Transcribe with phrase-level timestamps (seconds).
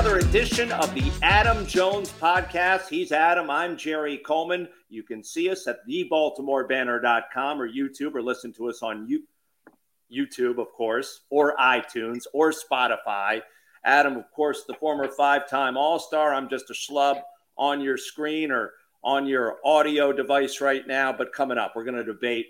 [0.00, 2.88] another edition of the Adam Jones podcast.
[2.88, 3.50] He's Adam.
[3.50, 4.66] I'm Jerry Coleman.
[4.88, 9.06] You can see us at thebaltimorebanner.com or YouTube or listen to us on
[10.10, 13.42] YouTube, of course, or iTunes or Spotify.
[13.84, 16.32] Adam, of course, the former five time All Star.
[16.32, 17.20] I'm just a schlub
[17.58, 18.72] on your screen or
[19.04, 21.12] on your audio device right now.
[21.12, 22.46] But coming up, we're going to debate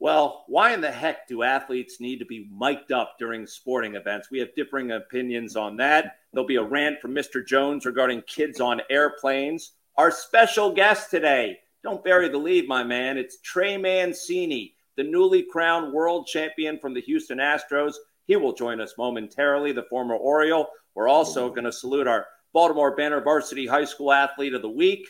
[0.00, 4.30] well, why in the heck do athletes need to be mic'd up during sporting events?
[4.30, 6.16] We have differing opinions on that.
[6.34, 7.46] There'll be a rant from Mr.
[7.46, 9.74] Jones regarding kids on airplanes.
[9.96, 13.16] Our special guest today, don't bury the lead, my man.
[13.18, 17.94] It's Trey Mancini, the newly crowned world champion from the Houston Astros.
[18.26, 20.66] He will join us momentarily, the former Oriole.
[20.96, 25.06] We're also going to salute our Baltimore Banner Varsity High School Athlete of the Week.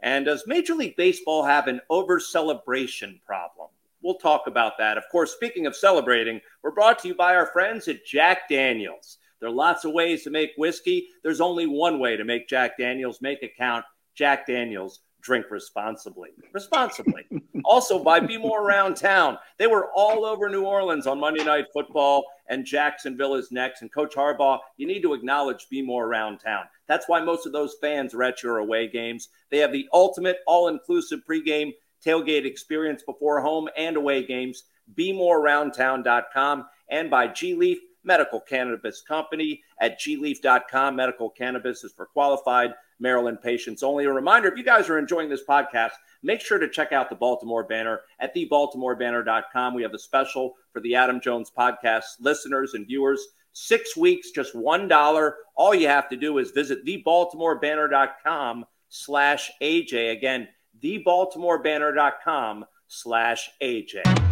[0.00, 3.68] And does Major League Baseball have an over celebration problem?
[4.02, 4.96] We'll talk about that.
[4.96, 9.18] Of course, speaking of celebrating, we're brought to you by our friends at Jack Daniels.
[9.42, 11.08] There are lots of ways to make whiskey.
[11.24, 13.20] There's only one way to make Jack Daniels.
[13.20, 13.84] Make it count.
[14.14, 15.00] Jack Daniels.
[15.20, 16.28] Drink responsibly.
[16.52, 17.26] Responsibly.
[17.64, 19.36] also by Be More Around Town.
[19.58, 23.82] They were all over New Orleans on Monday Night Football, and Jacksonville is next.
[23.82, 26.66] And Coach Harbaugh, you need to acknowledge Be More Around Town.
[26.86, 29.28] That's why most of those fans are at your away games.
[29.50, 31.72] They have the ultimate all inclusive pregame
[32.06, 34.64] tailgate experience before home and away games.
[34.96, 40.96] BeMoreAroundTown.com and by G Leaf Medical Cannabis Company at gleaf.com.
[40.96, 44.04] Medical cannabis is for qualified Maryland patients only.
[44.04, 45.92] A reminder if you guys are enjoying this podcast,
[46.22, 49.74] make sure to check out the Baltimore Banner at thebaltimorebanner.com.
[49.74, 53.26] We have a special for the Adam Jones podcast listeners and viewers.
[53.52, 55.32] Six weeks, just $1.
[55.56, 60.12] All you have to do is visit thebaltimorebanner.com slash AJ.
[60.12, 60.48] Again,
[60.82, 64.31] thebaltimorebanner.com slash AJ.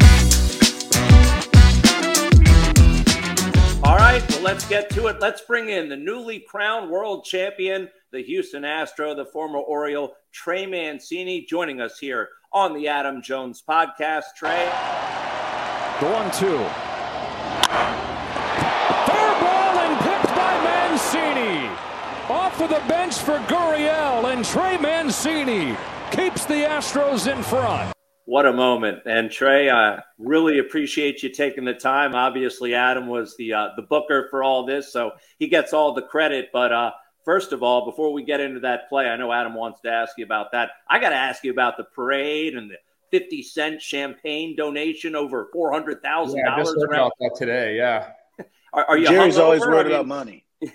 [4.11, 5.19] Right, well, let's get to it.
[5.19, 10.65] Let's bring in the newly crowned world champion, the Houston Astro, the former Oriole, Trey
[10.65, 14.23] Mancini, joining us here on the Adam Jones podcast.
[14.35, 14.65] Trey.
[15.99, 16.57] The one, two.
[19.07, 21.67] Fair ball and picked by Mancini.
[22.29, 25.77] Off of the bench for Gurriel and Trey Mancini
[26.11, 27.93] keeps the Astros in front.
[28.31, 28.99] What a moment.
[29.05, 32.15] And Trey, I really appreciate you taking the time.
[32.15, 36.03] Obviously, Adam was the uh, the booker for all this, so he gets all the
[36.03, 36.47] credit.
[36.53, 36.91] But uh,
[37.25, 40.17] first of all, before we get into that play, I know Adam wants to ask
[40.17, 40.69] you about that.
[40.89, 42.77] I got to ask you about the parade and the
[43.09, 46.01] 50 cent champagne donation over $400,000.
[46.37, 47.75] Yeah, I just heard about that today.
[47.75, 48.11] Yeah.
[48.73, 50.45] are, are you Jerry's always worried about money.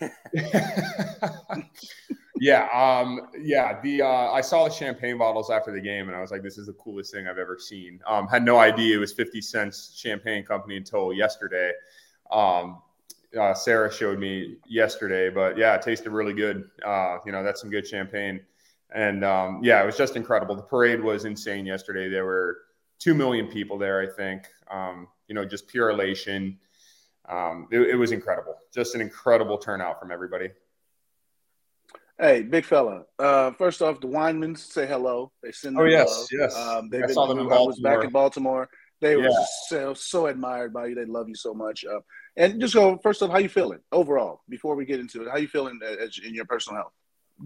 [2.38, 3.80] yeah, um, yeah.
[3.80, 6.58] The uh, I saw the champagne bottles after the game, and I was like, "This
[6.58, 9.94] is the coolest thing I've ever seen." Um, had no idea it was Fifty Cents
[9.96, 11.72] Champagne Company until yesterday.
[12.30, 12.82] Um,
[13.38, 16.68] uh, Sarah showed me yesterday, but yeah, it tasted really good.
[16.84, 18.40] Uh, you know, that's some good champagne,
[18.94, 20.54] and um, yeah, it was just incredible.
[20.54, 22.08] The parade was insane yesterday.
[22.08, 22.58] There were
[22.98, 24.46] two million people there, I think.
[24.70, 26.58] Um, you know, just pure elation.
[27.28, 28.54] Um, it, it was incredible.
[28.72, 30.50] Just an incredible turnout from everybody.
[32.18, 33.04] Hey, big fella.
[33.18, 35.32] Uh, first off, the Weinmans say hello.
[35.42, 35.78] They send.
[35.78, 36.28] Oh yes, love.
[36.32, 36.56] yes.
[36.56, 37.58] Um, they I saw them in Baltimore.
[37.58, 38.68] I was back in Baltimore.
[39.00, 39.28] They yeah.
[39.28, 40.94] were so so admired by you.
[40.94, 41.84] They love you so much.
[41.84, 42.00] Uh,
[42.36, 45.30] and just go first off, how you feeling overall before we get into it?
[45.30, 46.92] How you feeling as, in your personal health?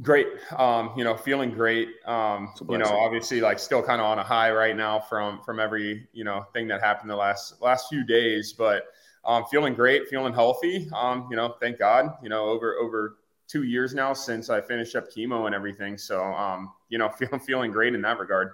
[0.03, 0.29] Great.
[0.57, 1.89] Um, you know, feeling great.
[2.07, 5.59] Um, you know, obviously, like still kind of on a high right now from from
[5.59, 8.85] every you know thing that happened the last last few days, but
[9.25, 10.89] um, feeling great, feeling healthy.
[10.95, 12.15] Um, you know, thank God.
[12.23, 13.17] You know, over over
[13.51, 15.99] two years now since I finished up chemo and everything.
[15.99, 18.53] So, um, you know, feeling feeling great in that regard.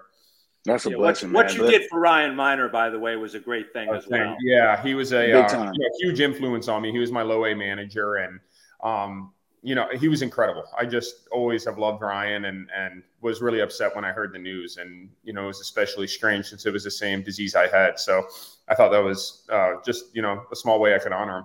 [0.64, 1.32] That's a yeah, blessing.
[1.32, 4.08] What, what you did for Ryan Minor, by the way, was a great thing as
[4.08, 4.36] well.
[4.42, 6.90] Yeah, he was a, uh, you know, huge influence on me.
[6.90, 8.40] He was my low A manager, and
[8.82, 10.64] um, you know, he was incredible.
[10.76, 14.40] I just always have loved Ryan, and and was really upset when I heard the
[14.40, 17.68] news, and you know, it was especially strange since it was the same disease I
[17.68, 18.00] had.
[18.00, 18.26] So,
[18.68, 21.44] I thought that was uh, just you know a small way I could honor him.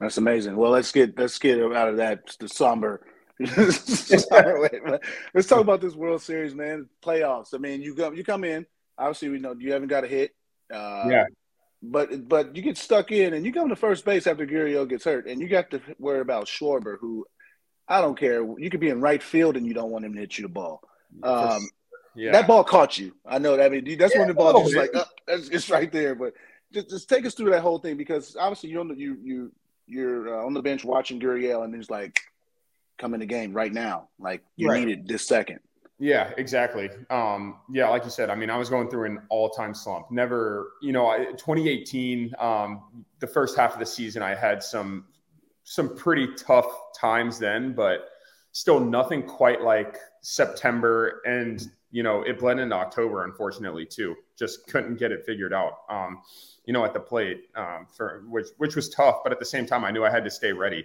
[0.00, 0.56] That's amazing.
[0.56, 3.02] Well, let's get let's get out of that the somber.
[3.38, 4.26] let's
[5.46, 6.88] talk about this World Series, man.
[7.02, 7.54] Playoffs.
[7.54, 8.66] I mean, you come you come in.
[8.96, 10.34] Obviously, we know you haven't got a hit.
[10.72, 11.24] Uh, yeah.
[11.82, 15.04] But but you get stuck in, and you come to first base after Gurriel gets
[15.04, 17.26] hurt, and you got to worry about Schwarber, who
[17.88, 18.42] I don't care.
[18.58, 20.48] You could be in right field, and you don't want him to hit you the
[20.48, 20.82] ball.
[21.22, 21.68] Um,
[22.14, 22.32] yeah.
[22.32, 23.14] That ball caught you.
[23.24, 23.66] I know that.
[23.66, 26.14] I mean, that's yeah, when the ball just like, oh, it's right there.
[26.14, 26.34] But
[26.72, 29.52] just, just take us through that whole thing because obviously you don't you you
[29.90, 32.20] you're uh, on the bench watching Gurriel, and he's like,
[32.98, 34.08] "Come in the game right now!
[34.18, 34.86] Like you right.
[34.86, 35.60] need it this second.
[35.98, 36.88] Yeah, exactly.
[37.10, 40.10] Um, yeah, like you said, I mean, I was going through an all-time slump.
[40.10, 45.04] Never, you know, 2018, um, the first half of the season, I had some
[45.64, 46.66] some pretty tough
[46.98, 48.08] times then, but
[48.52, 54.16] still nothing quite like September and you know it bled into October unfortunately too.
[54.40, 55.82] Just couldn't get it figured out.
[55.88, 56.22] Um,
[56.64, 59.66] you know, at the plate um, for which which was tough, but at the same
[59.66, 60.84] time I knew I had to stay ready.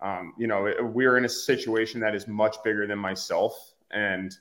[0.00, 4.34] Um, you know, we are in a situation that is much bigger than myself, and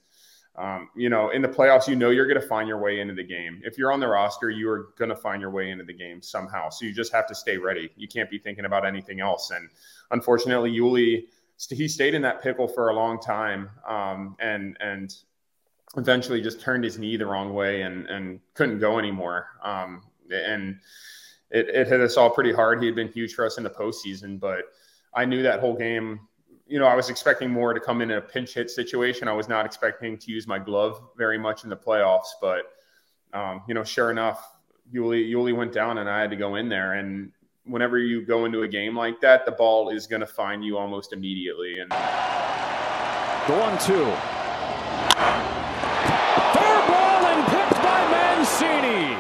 [0.56, 3.16] um, you know, in the playoffs, you know you're going to find your way into
[3.16, 3.60] the game.
[3.64, 6.22] If you're on the roster, you are going to find your way into the game
[6.22, 6.70] somehow.
[6.70, 7.90] So you just have to stay ready.
[7.98, 9.52] You can't be thinking about anything else.
[9.52, 9.68] And
[10.12, 11.26] unfortunately, Yuli
[11.70, 15.16] he stayed in that pickle for a long time, um, and and
[15.98, 19.48] eventually just turned his knee the wrong way and and couldn't go anymore.
[19.64, 20.80] Um, and
[21.52, 22.80] it, it hit us all pretty hard.
[22.80, 24.64] He had been huge for us in the postseason, but
[25.14, 26.22] I knew that whole game.
[26.66, 29.28] You know, I was expecting more to come in a pinch hit situation.
[29.28, 32.72] I was not expecting to use my glove very much in the playoffs, but
[33.34, 34.56] um, you know, sure enough,
[34.94, 36.94] Yuli Yuli went down, and I had to go in there.
[36.94, 37.32] And
[37.66, 40.78] whenever you go into a game like that, the ball is going to find you
[40.78, 41.80] almost immediately.
[41.80, 44.06] And the one two.
[46.54, 49.18] Fair ball and picked by Mancini.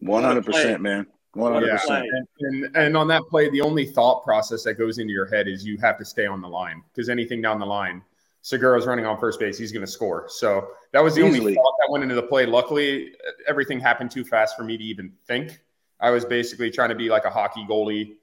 [0.00, 1.06] One hundred percent, man.
[1.34, 2.06] One hundred percent.
[2.40, 5.64] And and on that play, the only thought process that goes into your head is
[5.64, 8.02] you have to stay on the line because anything down the line,
[8.42, 10.26] Segura's running on first base, he's going to score.
[10.28, 11.40] So that was the Easily.
[11.40, 12.46] only thought that went into the play.
[12.46, 13.12] Luckily,
[13.46, 15.60] everything happened too fast for me to even think.
[16.00, 18.14] I was basically trying to be like a hockey goalie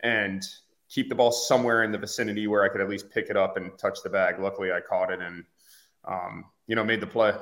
[0.00, 0.42] and
[0.88, 3.56] keep the ball somewhere in the vicinity where I could at least pick it up
[3.56, 4.38] and touch the bag.
[4.38, 5.44] Luckily, I caught it and
[6.04, 7.34] um, you know made the play.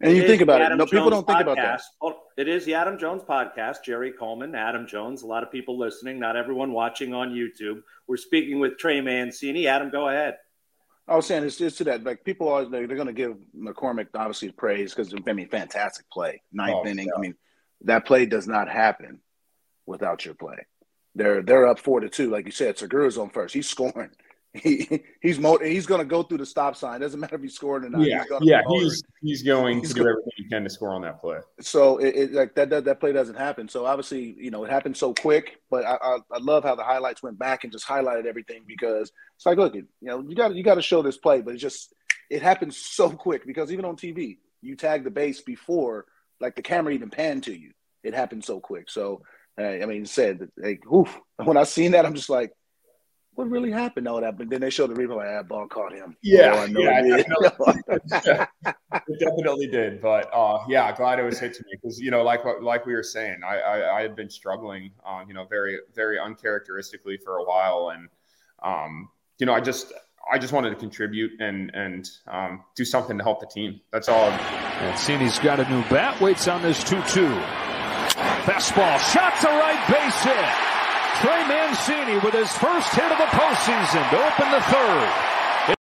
[0.00, 0.68] And you think about it.
[0.70, 1.80] No, Jones people don't think about that.
[2.02, 3.82] Oh, it is the Adam Jones podcast.
[3.84, 5.22] Jerry Coleman, Adam Jones.
[5.22, 6.18] A lot of people listening.
[6.18, 7.82] Not everyone watching on YouTube.
[8.06, 9.66] We're speaking with Trey Mancini.
[9.66, 10.36] Adam, go ahead.
[11.08, 13.36] I was saying it's just to that like people always they're, they're going to give
[13.56, 17.06] McCormick obviously praise because I mean fantastic play ninth oh, inning.
[17.06, 17.12] Yeah.
[17.16, 17.34] I mean
[17.82, 19.20] that play does not happen
[19.86, 20.66] without your play.
[21.14, 22.76] They're they're up four to two, like you said.
[22.76, 23.54] Segura's on first.
[23.54, 24.10] He's scoring.
[24.62, 27.00] He he's mo- he's going to go through the stop sign.
[27.00, 28.02] Doesn't matter if he's scoring or not.
[28.02, 31.02] Yeah, he's yeah, he's he's going he's to do everything he can to score on
[31.02, 31.38] that play.
[31.60, 33.68] So it, it, like that, that that play doesn't happen.
[33.68, 35.58] So obviously, you know, it happened so quick.
[35.70, 39.12] But I, I, I love how the highlights went back and just highlighted everything because
[39.36, 41.58] it's like, look, you know, you got you got to show this play, but it
[41.58, 41.94] just
[42.30, 46.06] it happened so quick because even on TV, you tag the base before
[46.40, 47.72] like the camera even panned to you
[48.06, 48.88] it happened so quick.
[48.88, 49.22] So
[49.58, 51.18] uh, I mean, said like, oof.
[51.42, 52.52] When I seen that, I'm just like,
[53.36, 54.08] what really happened?
[54.08, 55.16] All that, but then they showed the replay.
[55.16, 56.16] Like, that ball caught him.
[56.22, 57.82] Yeah, oh, yeah, it, definitely,
[59.08, 60.00] it definitely did.
[60.00, 62.94] But uh, yeah, glad it was hit to me because you know, like like we
[62.94, 67.36] were saying, I I, I had been struggling, uh, you know, very very uncharacteristically for
[67.36, 68.08] a while, and
[68.62, 69.92] um, you know, I just
[70.32, 73.80] I just wanted to contribute and and um, do something to help the team.
[73.92, 74.30] That's all.
[74.30, 76.20] Mancini's got a new bat.
[76.22, 77.34] Waits on this two-two.
[78.46, 80.65] Fastball, shot to right base hit.
[81.20, 85.74] Trey Mancini with his first hit of the postseason to open the third.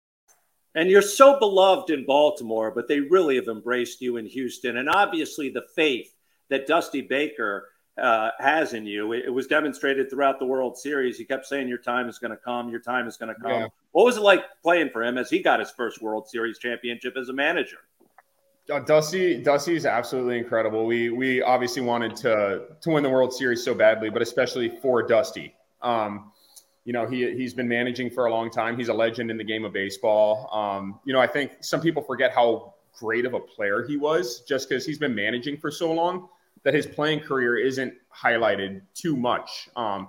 [0.76, 4.78] And you're so beloved in Baltimore, but they really have embraced you in Houston.
[4.78, 6.14] And obviously, the faith
[6.50, 11.18] that Dusty Baker uh, has in you, it, it, was demonstrated throughout the World Series.
[11.18, 13.52] He kept saying, Your time is going to come, your time is going to come.
[13.52, 13.68] Yeah.
[13.92, 17.16] What was it like playing for him as he got his first World Series championship
[17.18, 17.80] as a manager?
[18.72, 20.86] Uh, Dusty, Dusty is absolutely incredible.
[20.86, 25.04] We we obviously wanted to to win the World Series so badly, but especially for
[25.04, 25.54] Dusty.
[25.82, 26.32] Um,
[26.84, 28.76] you know, he he's been managing for a long time.
[28.76, 30.50] He's a legend in the game of baseball.
[30.52, 34.42] Um, you know, I think some people forget how great of a player he was
[34.42, 36.30] just because he's been managing for so long
[36.64, 39.70] that his playing career isn't highlighted too much.
[39.76, 40.08] Um,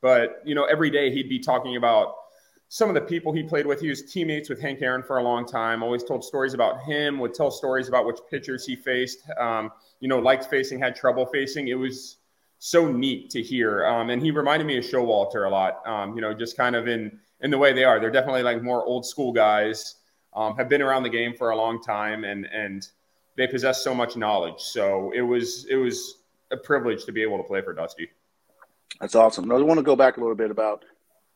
[0.00, 2.14] but you know, every day he'd be talking about
[2.72, 3.80] some of the people he played with.
[3.80, 5.82] He was teammates with Hank Aaron for a long time.
[5.82, 7.18] Always told stories about him.
[7.18, 9.28] Would tell stories about which pitchers he faced.
[9.38, 11.66] Um, you know, liked facing, had trouble facing.
[11.66, 12.18] It was
[12.60, 13.84] so neat to hear.
[13.86, 15.84] Um, and he reminded me of Showalter a lot.
[15.84, 17.98] Um, you know, just kind of in in the way they are.
[17.98, 19.96] They're definitely like more old school guys.
[20.32, 22.86] Um, have been around the game for a long time, and and
[23.36, 24.60] they possess so much knowledge.
[24.60, 26.18] So it was it was
[26.52, 28.10] a privilege to be able to play for Dusty.
[29.00, 29.50] That's awesome.
[29.50, 30.84] I want to go back a little bit about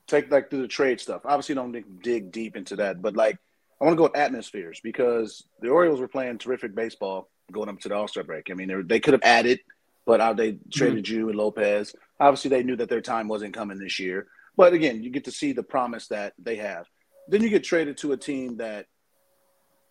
[0.07, 1.23] take like through the trade stuff.
[1.25, 3.39] Obviously, don't dig deep into that, but like
[3.81, 7.81] I want to go with atmospheres because the Orioles were playing terrific baseball going up
[7.81, 8.51] to the All Star break.
[8.51, 9.61] I mean, they, they could have added,
[10.07, 11.15] but how they traded mm-hmm.
[11.15, 11.95] you and Lopez.
[12.21, 14.27] Obviously, they knew that their time wasn't coming this year.
[14.57, 16.87] But again, you get to see the promise that they have.
[17.29, 18.87] Then you get traded to a team that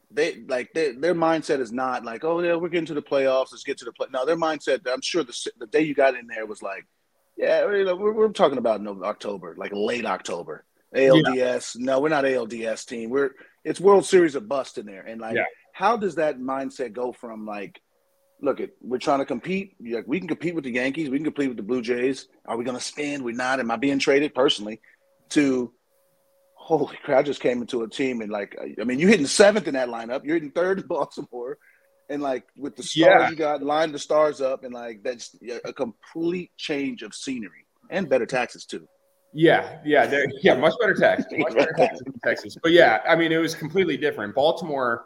[0.10, 3.52] they like they, their mindset is not like, oh yeah, we're getting to the playoffs.
[3.52, 4.08] Let's get to the play.
[4.12, 4.82] No, their mindset.
[4.92, 6.86] I'm sure the the day you got in there was like,
[7.38, 10.66] yeah, you know, we're, we're talking about no October, like late October.
[10.96, 11.76] ALDS.
[11.76, 11.86] Yeah.
[11.86, 13.10] No, we're not ALDS team.
[13.10, 13.32] We're
[13.64, 15.02] it's World Series of bust in there.
[15.02, 15.46] And like, yeah.
[15.74, 17.82] how does that mindset go from like
[18.44, 19.76] look at we're trying to compete.
[19.82, 21.10] Like, we can compete with the Yankees.
[21.10, 22.28] We can compete with the Blue Jays.
[22.46, 23.24] Are we going to spend?
[23.24, 23.60] We're not.
[23.60, 24.82] Am I being traded personally
[25.30, 25.72] to?
[26.56, 27.20] Holy crap!
[27.20, 29.90] I just came into a team and like I mean, you're hitting seventh in that
[29.90, 30.24] lineup.
[30.24, 31.58] You're hitting third in Baltimore,
[32.10, 33.30] and like with the stars yeah.
[33.30, 38.10] you got, line the stars up, and like that's a complete change of scenery and
[38.10, 38.88] better taxes too.
[39.34, 42.56] Yeah, yeah, yeah, much better tax, much better tax in Texas.
[42.62, 44.36] But yeah, I mean, it was completely different.
[44.36, 45.06] Baltimore,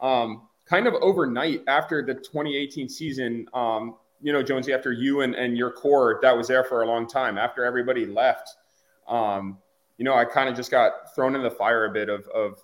[0.00, 5.34] um, kind of overnight after the 2018 season, um, you know, Jonesy, after you and,
[5.34, 8.48] and your core that was there for a long time, after everybody left,
[9.08, 9.58] um,
[9.98, 12.62] you know, I kind of just got thrown in the fire a bit of, of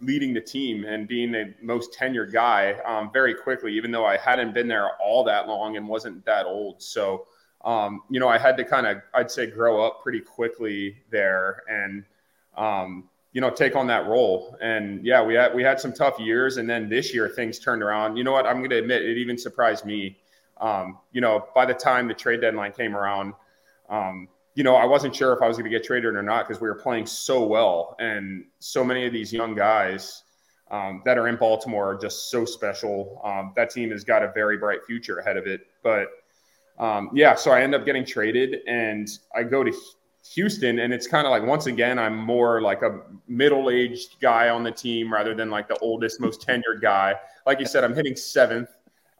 [0.00, 4.16] leading the team and being the most tenured guy um, very quickly, even though I
[4.16, 6.82] hadn't been there all that long and wasn't that old.
[6.82, 7.26] So,
[7.64, 11.62] um, you know, I had to kind of, I'd say, grow up pretty quickly there
[11.68, 12.04] and,
[12.56, 14.56] um, you know, take on that role.
[14.60, 17.82] And yeah, we had we had some tough years, and then this year things turned
[17.82, 18.16] around.
[18.16, 18.46] You know what?
[18.46, 20.18] I'm going to admit it even surprised me.
[20.60, 23.34] Um, you know, by the time the trade deadline came around,
[23.88, 24.28] um,
[24.58, 26.60] you know, I wasn't sure if I was going to get traded or not because
[26.60, 30.24] we were playing so well, and so many of these young guys
[30.72, 33.20] um, that are in Baltimore are just so special.
[33.22, 36.08] Um, that team has got a very bright future ahead of it, but
[36.76, 39.72] um, yeah, so I end up getting traded and I go to
[40.34, 44.48] Houston, and it's kind of like once again, I'm more like a middle aged guy
[44.48, 47.14] on the team rather than like the oldest, most tenured guy.
[47.46, 48.70] Like you said, I'm hitting seventh.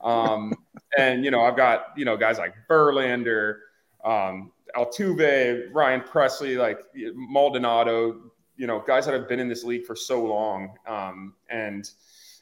[0.03, 0.53] Um,
[0.99, 3.59] and, you know, I've got, you know, guys like Verlander,
[4.05, 6.81] um, Altuve, Ryan Pressly, like
[7.15, 10.75] Maldonado, you know, guys that have been in this league for so long.
[10.87, 11.89] Um, and,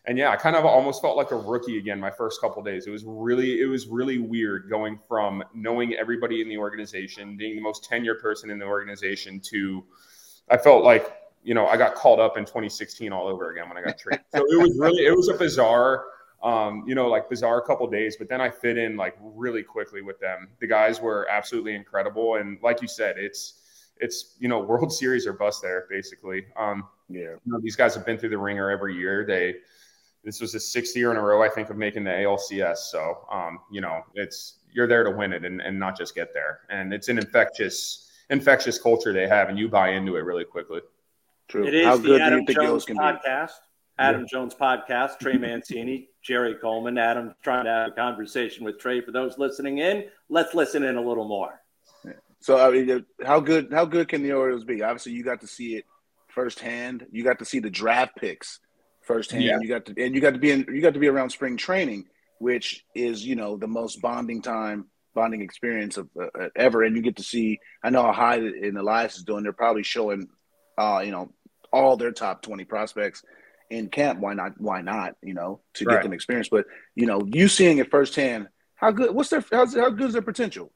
[0.07, 2.87] and yeah, I kind of almost felt like a rookie again my first couple days.
[2.87, 7.57] It was really it was really weird going from knowing everybody in the organization, being
[7.57, 9.85] the most tenured person in the organization to
[10.49, 13.79] I felt like, you know, I got called up in 2016 all over again when
[13.79, 14.25] I got traded.
[14.35, 16.05] So it was really it was a bizarre
[16.43, 20.03] um, you know, like bizarre couple days, but then I fit in like really quickly
[20.03, 20.49] with them.
[20.61, 23.63] The guys were absolutely incredible and like you said, it's
[23.99, 26.47] it's you know World Series or bust there basically.
[26.57, 29.25] Um, yeah, you know, these guys have been through the ringer every year.
[29.25, 29.57] They
[30.27, 32.79] this was the sixth year in a row, I think, of making the ALCS.
[32.79, 36.35] So, um, you know, it's you're there to win it and, and not just get
[36.35, 36.61] there.
[36.69, 40.81] And it's an infectious, infectious culture they have, and you buy into it really quickly.
[41.47, 41.65] True.
[41.65, 43.53] It is How the Adam Jones podcast.
[43.99, 44.27] Adam yeah.
[44.31, 45.19] Jones podcast.
[45.19, 46.99] Trey Mancini, Jerry Coleman.
[46.99, 49.01] Adam trying to have a conversation with Trey.
[49.01, 51.61] For those listening in, let's listen in a little more.
[52.41, 53.73] So, I mean, how good?
[53.73, 54.83] How good can the Orioles be?
[54.83, 55.85] Obviously, you got to see it
[56.29, 57.07] firsthand.
[57.11, 58.61] You got to see the draft picks
[59.03, 59.45] firsthand.
[59.45, 59.59] Yeah.
[59.61, 61.57] You got to and you got to be in you got to be around spring
[61.57, 62.05] training,
[62.39, 66.83] which is you know the most bonding time, bonding experience of uh, uh ever.
[66.83, 67.59] And you get to see.
[67.83, 69.43] I know how high in Elias is doing.
[69.43, 70.29] They're probably showing,
[70.77, 71.33] uh, you know,
[71.73, 73.25] all their top twenty prospects
[73.71, 74.21] in camp.
[74.21, 74.53] Why not?
[74.59, 75.15] Why not?
[75.23, 75.95] You know, to right.
[75.95, 76.49] get them experience.
[76.49, 78.49] But you know, you seeing it firsthand.
[78.75, 79.15] How good?
[79.15, 79.45] What's their?
[79.51, 80.73] How's, how good is their potential?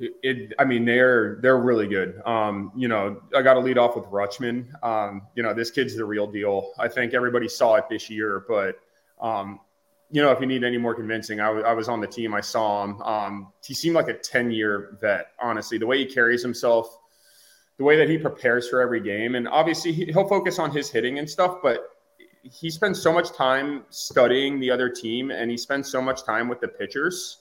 [0.00, 2.20] It, I mean, they're they're really good.
[2.24, 4.66] Um, you know, I got to lead off with Rutschman.
[4.84, 6.72] Um, you know, this kid's the real deal.
[6.78, 8.78] I think everybody saw it this year, but
[9.20, 9.58] um,
[10.10, 12.32] you know, if you need any more convincing, I, w- I was on the team.
[12.32, 13.02] I saw him.
[13.02, 15.32] Um, he seemed like a ten year vet.
[15.40, 16.96] Honestly, the way he carries himself,
[17.78, 20.90] the way that he prepares for every game, and obviously he, he'll focus on his
[20.90, 21.96] hitting and stuff, but
[22.42, 26.48] he spends so much time studying the other team, and he spends so much time
[26.48, 27.38] with the pitchers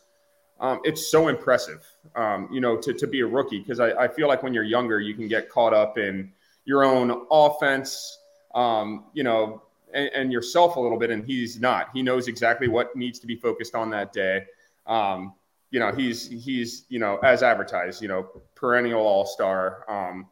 [0.59, 4.07] um, it's so impressive, um, you know, to, to be a rookie because I, I,
[4.07, 6.31] feel like when you're younger, you can get caught up in
[6.65, 8.19] your own offense,
[8.55, 9.61] um, you know,
[9.93, 11.11] and, and, yourself a little bit.
[11.11, 11.89] And he's not.
[11.93, 14.45] He knows exactly what needs to be focused on that day.
[14.87, 15.35] Um,
[15.71, 19.85] you know, he's he's you know as advertised, you know, perennial all star.
[19.89, 20.27] Um,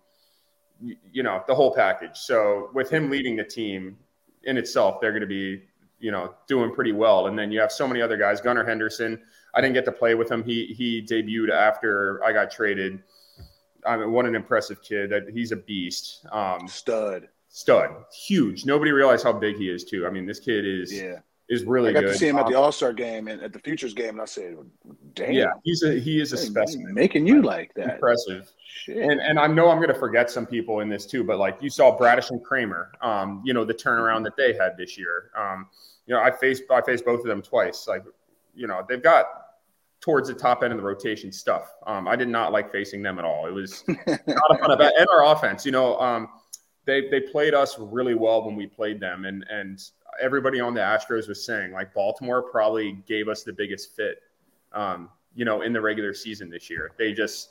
[0.82, 2.18] you, you know, the whole package.
[2.18, 3.98] So with him leading the team
[4.44, 5.63] in itself, they're going to be
[6.00, 7.27] you know doing pretty well.
[7.27, 9.22] And then you have so many other guys, Gunnar Henderson
[9.56, 10.44] I didn't get to play with him.
[10.44, 13.00] He he debuted after I got traded.
[13.86, 15.10] I mean, what an impressive kid!
[15.10, 16.25] That he's a beast.
[16.32, 18.65] Um, stud, stud, huge.
[18.65, 20.06] Nobody realized how big he is too.
[20.06, 21.94] I mean, this kid is yeah is really.
[21.94, 21.98] Good.
[21.98, 22.14] I got good.
[22.14, 24.22] to see him at the um, All Star game and at the Futures game, and
[24.22, 24.58] I said,
[25.14, 28.52] "Damn, yeah, he's a he is a specimen." Making you like that, impressive.
[28.66, 28.98] Shit.
[28.98, 31.58] And and I know I'm going to forget some people in this too, but like
[31.62, 35.32] you saw Bradish and Kremer, um, you know the turnaround that they had this year.
[35.38, 35.68] Um,
[36.06, 37.88] you know, I faced I faced both of them twice.
[37.88, 38.04] Like,
[38.54, 39.25] you know, they've got
[40.02, 41.74] towards the top end of the rotation stuff.
[41.88, 43.48] Um, I did not like facing them at all.
[43.48, 44.94] It was not a fun event.
[45.00, 46.30] And our offense, you know, um,
[46.86, 49.82] they they played us really well when we played them, and and
[50.22, 54.22] everybody on the Astros was saying like Baltimore probably gave us the biggest fit,
[54.74, 56.92] um, you know, in the regular season this year.
[56.98, 57.50] They just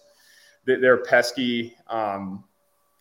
[0.64, 1.76] they're pesky.
[1.88, 2.44] Um,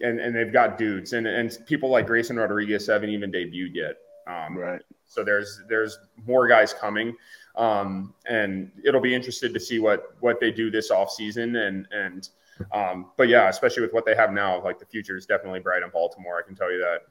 [0.01, 3.95] and, and they've got dudes and, and people like Grayson Rodriguez haven't even debuted yet.
[4.27, 4.81] Um, right.
[5.05, 7.15] So there's there's more guys coming,
[7.55, 11.87] um, and it'll be interested to see what what they do this off season and
[11.91, 12.29] and.
[12.73, 15.83] Um, but yeah, especially with what they have now, like the future is definitely bright
[15.83, 16.39] in Baltimore.
[16.43, 17.01] I can tell you that.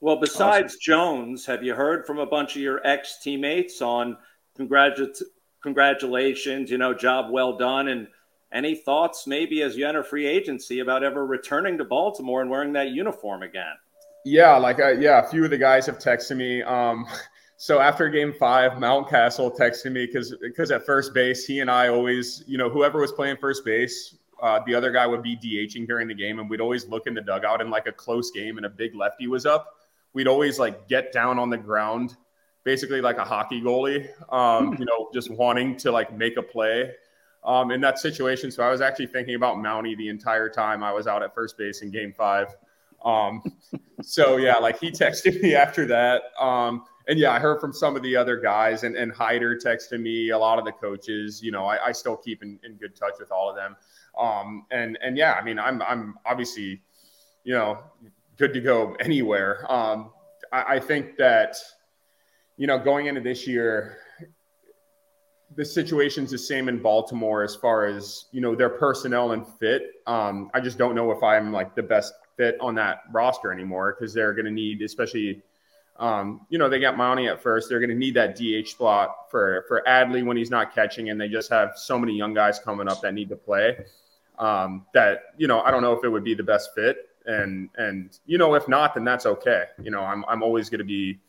[0.00, 0.80] Well, besides awesome.
[0.82, 4.16] Jones, have you heard from a bunch of your ex teammates on
[4.58, 5.22] congratu-
[5.62, 8.08] congratulations, you know, job well done, and
[8.52, 12.72] any thoughts maybe as you enter free agency about ever returning to Baltimore and wearing
[12.74, 13.74] that uniform again?
[14.24, 16.62] Yeah, like uh, yeah, a few of the guys have texted me.
[16.62, 17.06] Um,
[17.56, 21.88] so after game five, Mountcastle texted me because because at first base, he and I
[21.88, 25.86] always, you know, whoever was playing first base, uh, the other guy would be DHing
[25.86, 28.56] during the game, and we'd always look in the dugout in like a close game
[28.56, 29.76] and a big lefty was up.
[30.12, 32.16] We'd always like get down on the ground,
[32.64, 36.90] basically like a hockey goalie, um, you know, just wanting to like make a play
[37.44, 38.50] um, in that situation.
[38.50, 41.56] So I was actually thinking about Mountie the entire time I was out at first
[41.56, 42.48] base in Game Five.
[43.04, 43.42] Um,
[44.02, 46.22] so yeah, like he texted me after that.
[46.40, 50.00] Um, and yeah, I heard from some of the other guys, and, and Hyder texted
[50.00, 50.30] me.
[50.30, 53.14] A lot of the coaches, you know, I, I still keep in, in, good touch
[53.18, 53.76] with all of them.
[54.22, 56.80] Um, and and yeah, I mean, I'm I'm obviously,
[57.42, 57.80] you know,
[58.36, 59.66] good to go anywhere.
[59.70, 60.12] Um,
[60.52, 61.56] I, I think that,
[62.56, 63.98] you know, going into this year,
[65.56, 69.82] the situation's the same in Baltimore as far as you know their personnel and fit.
[70.06, 73.96] Um, I just don't know if I'm like the best fit on that roster anymore
[73.98, 75.42] because they're going to need, especially,
[75.98, 77.68] um, you know, they got Mountie at first.
[77.68, 81.20] They're going to need that DH spot for for Adley when he's not catching, and
[81.20, 83.78] they just have so many young guys coming up that need to play.
[84.38, 87.68] Um, that you know, I don't know if it would be the best fit, and
[87.76, 89.64] and you know, if not, then that's okay.
[89.82, 91.20] You know, I'm I'm always going to be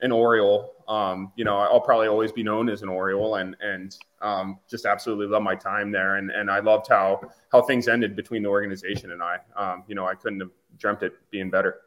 [0.00, 0.72] an Oriole.
[0.88, 4.84] Um, you know, I'll probably always be known as an Oriole, and and um, just
[4.84, 6.16] absolutely love my time there.
[6.16, 9.38] And and I loved how how things ended between the organization and I.
[9.56, 11.80] Um, you know, I couldn't have dreamt it being better.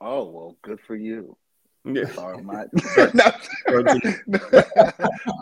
[0.00, 1.36] Oh well, good for you.
[1.84, 2.06] Yeah.
[2.14, 2.68] Sorry, mine.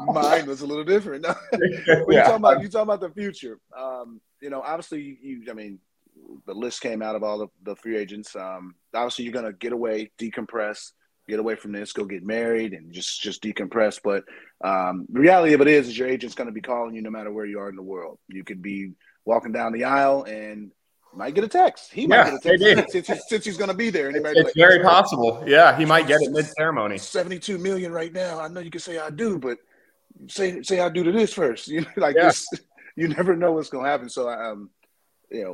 [0.07, 1.25] mine was a little different.
[1.53, 2.25] you yeah.
[2.25, 3.59] talking about you talking about the future.
[3.77, 5.79] Um, you know, obviously, you, you, I mean,
[6.47, 8.35] the list came out of all the, the free agents.
[8.35, 10.93] Um, obviously, you're to get away, decompress,
[11.29, 14.01] get away from this, go get married, and just just decompress.
[14.03, 14.25] But
[14.65, 17.33] um, the reality of it is, is your agent's to be calling you no matter
[17.33, 18.19] where you are in the world.
[18.29, 18.93] You could be
[19.25, 20.73] walking down the aisle and
[21.15, 21.93] might get a text.
[21.93, 24.09] He might get a text since, he's, since he's going to be there.
[24.09, 25.43] And it's like, very possible.
[25.47, 26.99] Yeah, he might get it mid ceremony.
[26.99, 28.41] Seventy-two million right now.
[28.41, 29.59] I know you can say I do, but
[30.29, 31.69] say say I do to this first.
[31.73, 32.27] You know, like yeah.
[32.27, 32.47] this.
[32.97, 34.11] You never know what's going to happen.
[34.11, 34.71] So, I um,
[35.31, 35.45] you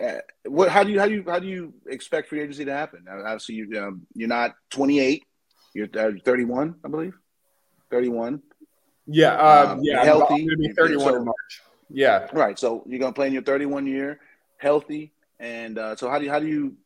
[0.00, 0.70] know, uh, what?
[0.70, 3.04] How do you how do you how do you expect free agency to happen?
[3.10, 5.22] Obviously, you um, you're not 28.
[5.74, 7.14] You're uh, 31, I believe.
[7.90, 8.42] 31.
[9.06, 10.04] Yeah, uh, um, yeah.
[10.04, 10.34] Healthy.
[10.34, 11.62] I'm going to be 31 so, in March.
[11.90, 12.26] Yeah.
[12.32, 12.58] Right.
[12.58, 14.20] So you're going to play in your 31 year,
[14.58, 16.76] healthy, and uh, so how do you how do you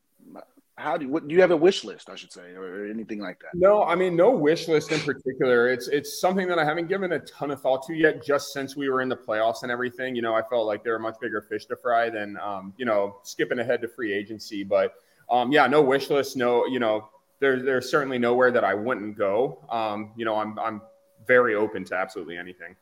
[0.79, 3.21] how do you, what do you have a wish list i should say or, anything
[3.21, 3.55] like that?
[3.55, 5.69] No i mean no wish list in particular.
[5.69, 8.77] It's it's something that i haven't given a ton of thought to yet just since
[8.77, 10.15] we were in the playoffs and everything.
[10.17, 12.85] You know i felt like there were much bigger fish to fry than um, you
[12.85, 14.95] know skipping ahead to free agency but
[15.31, 17.09] um, yeah no wish list no you know
[17.41, 19.65] there, there's certainly nowhere that i wouldn't go.
[19.71, 20.81] Um, you know i'm i'm
[21.27, 22.75] very open to absolutely anything.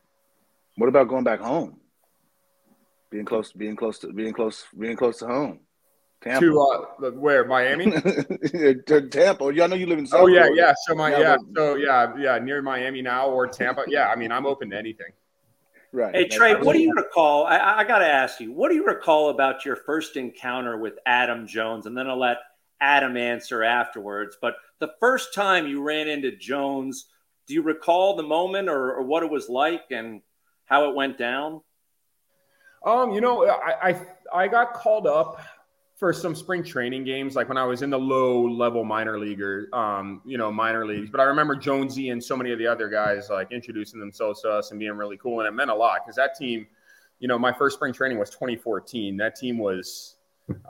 [0.77, 1.81] What about going back home
[3.11, 5.61] being close being close to being close being close to home
[6.23, 6.41] Tampa.
[6.41, 7.91] To uh, where Miami?
[7.93, 9.55] to Tampa.
[9.55, 10.07] Y'all know you live in.
[10.07, 10.57] South oh yeah, Florida.
[10.57, 10.75] yeah.
[10.87, 13.85] So my yeah, yeah so yeah, yeah, near Miami now or Tampa.
[13.89, 15.13] Yeah, I mean, I'm open to anything.
[15.93, 16.15] Right.
[16.15, 17.47] Hey Trey, what do you recall?
[17.47, 20.95] I, I got to ask you, what do you recall about your first encounter with
[21.05, 21.87] Adam Jones?
[21.87, 22.37] And then I'll let
[22.81, 24.37] Adam answer afterwards.
[24.41, 27.07] But the first time you ran into Jones,
[27.49, 30.21] do you recall the moment or, or what it was like and
[30.67, 31.63] how it went down?
[32.85, 35.41] Um, you know, I, I I got called up
[36.01, 39.69] for some spring training games, like when I was in the low level minor leaguer,
[39.75, 41.11] um, you know, minor leagues.
[41.11, 44.49] But I remember Jonesy and so many of the other guys like introducing themselves to
[44.49, 46.67] us and being really cool, and it meant a lot because that team,
[47.19, 49.19] you know, my first spring training was 2014.
[49.19, 50.17] That team was,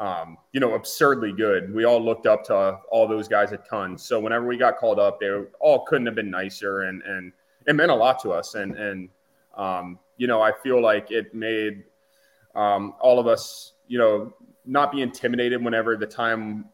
[0.00, 1.72] um, you know, absurdly good.
[1.72, 3.96] We all looked up to all those guys a ton.
[3.96, 7.32] So whenever we got called up, they all couldn't have been nicer, and and
[7.68, 8.56] it meant a lot to us.
[8.56, 9.08] And and
[9.56, 11.84] um, you know, I feel like it made
[12.54, 14.32] um, all of us, you know
[14.64, 16.66] not be intimidated whenever the time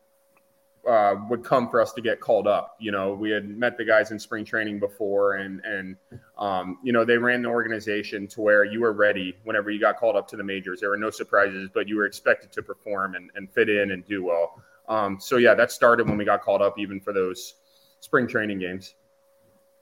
[0.86, 2.76] uh, would come for us to get called up.
[2.78, 5.96] You know, we had met the guys in spring training before, and and
[6.38, 9.96] um, you know they ran the organization to where you were ready whenever you got
[9.96, 10.80] called up to the majors.
[10.80, 14.06] There were no surprises, but you were expected to perform and, and fit in and
[14.06, 14.62] do well.
[14.88, 17.54] Um, so yeah, that started when we got called up, even for those
[18.00, 18.94] spring training games.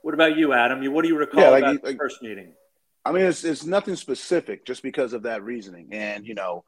[0.01, 0.83] What about you, Adam?
[0.91, 2.53] What do you recall yeah, like, about like, the first meeting?
[3.05, 6.63] I mean, it's it's nothing specific, just because of that reasoning, and you know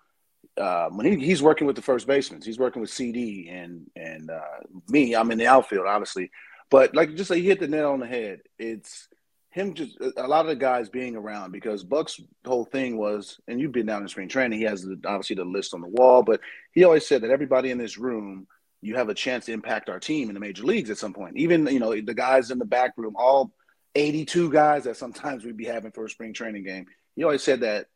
[0.58, 4.30] uh, when he, he's working with the first baseman, he's working with CD and and
[4.30, 5.16] uh, me.
[5.16, 6.32] I'm in the outfield, obviously,
[6.70, 8.42] But like just like he hit the nail on the head.
[8.58, 9.08] It's
[9.52, 13.60] him just a lot of the guys being around because Buck's whole thing was, and
[13.60, 14.60] you've been down in spring training.
[14.60, 16.42] He has the, obviously the list on the wall, but
[16.74, 18.48] he always said that everybody in this room,
[18.82, 21.38] you have a chance to impact our team in the major leagues at some point.
[21.38, 23.52] Even you know the guys in the back room, all
[23.98, 26.86] 82 guys that sometimes we'd be having for a spring training game.
[27.16, 27.88] He always said that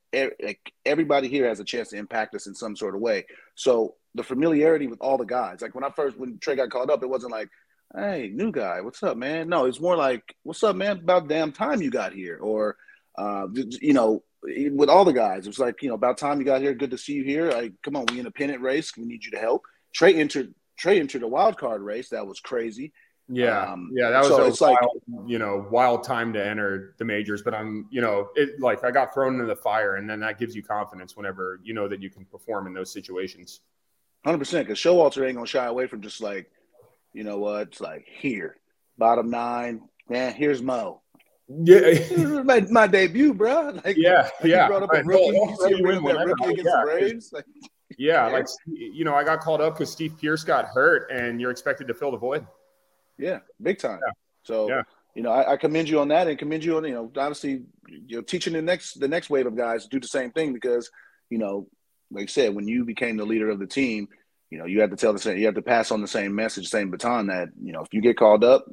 [0.85, 3.25] everybody here has a chance to impact us in some sort of way.
[3.55, 6.89] So the familiarity with all the guys, like when I first when Trey got called
[6.89, 7.49] up, it wasn't like
[7.95, 9.49] hey, new guy, what's up, man?
[9.49, 10.99] No, it's more like, what's up, man?
[10.99, 12.77] About damn time you got here, or
[13.17, 16.45] uh, you know, with all the guys, it was like, you know, about time you
[16.45, 16.73] got here.
[16.73, 17.51] Good to see you here.
[17.51, 18.95] I come on, we in a pennant race.
[18.97, 19.63] We need you to help.
[19.93, 20.53] Trey entered.
[20.77, 22.09] Trey entered a wild card race.
[22.09, 22.91] That was crazy.
[23.33, 26.95] Yeah, um, yeah, that was so it's wild, like you know wild time to enter
[26.97, 27.41] the majors.
[27.41, 30.37] But I'm you know it like I got thrown into the fire, and then that
[30.37, 33.61] gives you confidence whenever you know that you can perform in those situations.
[34.25, 36.51] Hundred percent, because Showalter ain't gonna shy away from just like
[37.13, 37.69] you know what?
[37.69, 38.57] It's like here,
[38.97, 39.81] bottom nine.
[40.09, 41.01] Man, here's Mo.
[41.47, 43.79] Yeah, my, my debut, bro.
[43.85, 44.67] Like, yeah, yeah.
[44.67, 45.23] Brought up a rookie.
[45.25, 46.81] you see him that rookie against yeah.
[46.83, 47.33] the Braves.
[47.33, 47.45] Like,
[47.97, 51.51] yeah, like you know, I got called up because Steve Pearce got hurt, and you're
[51.51, 52.45] expected to fill the void.
[53.17, 53.99] Yeah, big time.
[54.05, 54.11] Yeah.
[54.43, 54.81] So, yeah.
[55.15, 57.63] you know, I, I, commend you on that, and commend you on you know, obviously,
[57.87, 60.89] you're teaching the next the next wave of guys to do the same thing because
[61.29, 61.67] you know,
[62.11, 64.09] like I said, when you became the leader of the team,
[64.51, 66.35] you know, you have to tell the same, you have to pass on the same
[66.35, 68.65] message, same baton that, you know, if you get called up,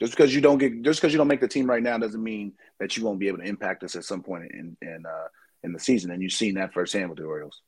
[0.00, 2.22] just because you don't get, just because you don't make the team right now doesn't
[2.22, 5.28] mean that you won't be able to impact us at some point in, in, uh,
[5.62, 6.10] in the season.
[6.10, 7.62] And you've seen that firsthand with the Orioles.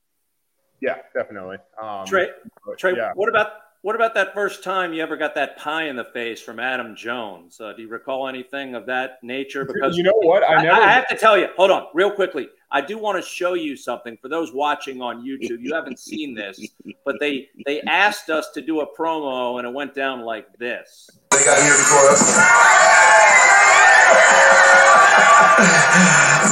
[0.81, 1.59] Yeah, definitely.
[1.81, 2.31] Um, Trey,
[2.79, 3.13] Trey, yeah.
[3.15, 3.53] what about
[3.83, 6.95] what about that first time you ever got that pie in the face from Adam
[6.95, 7.61] Jones?
[7.61, 9.65] Uh, do you recall anything of that nature?
[9.65, 10.81] Because you know what, I never.
[10.81, 11.49] I, I have to tell you.
[11.57, 12.49] Hold on, real quickly.
[12.71, 15.59] I do want to show you something for those watching on YouTube.
[15.61, 16.65] You haven't seen this,
[17.05, 21.11] but they they asked us to do a promo, and it went down like this.
[21.33, 22.23] They got here before us.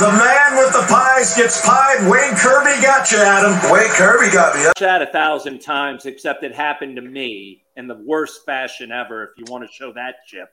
[0.01, 2.09] The man with the pies gets pied.
[2.11, 3.53] Wayne Kirby got you, Adam.
[3.71, 4.65] Wayne Kirby got me.
[4.79, 9.25] Chat a thousand times, except it happened to me in the worst fashion ever.
[9.25, 10.51] If you want to show that, Chip.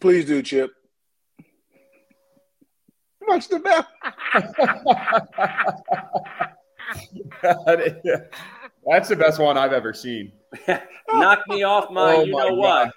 [0.00, 0.70] Please do, Chip.
[3.26, 3.86] Watch the bell.
[8.86, 10.32] That's the best one I've ever seen.
[11.12, 12.92] Knock me off my, oh you know what.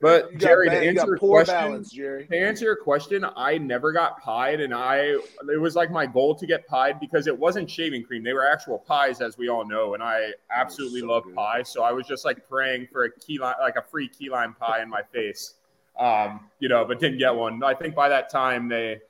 [0.00, 2.26] But Jerry, bad, to answer your question, balance, Jerry.
[2.26, 5.16] to answer your question, I never got pied, and I
[5.52, 8.46] it was like my goal to get pied because it wasn't shaving cream; they were
[8.46, 11.34] actual pies, as we all know, and I absolutely so love good.
[11.34, 11.62] pie.
[11.64, 14.54] So I was just like praying for a key lime, like a free key lime
[14.54, 15.54] pie in my face,
[15.98, 17.62] um, you know, but didn't get one.
[17.62, 19.00] I think by that time they,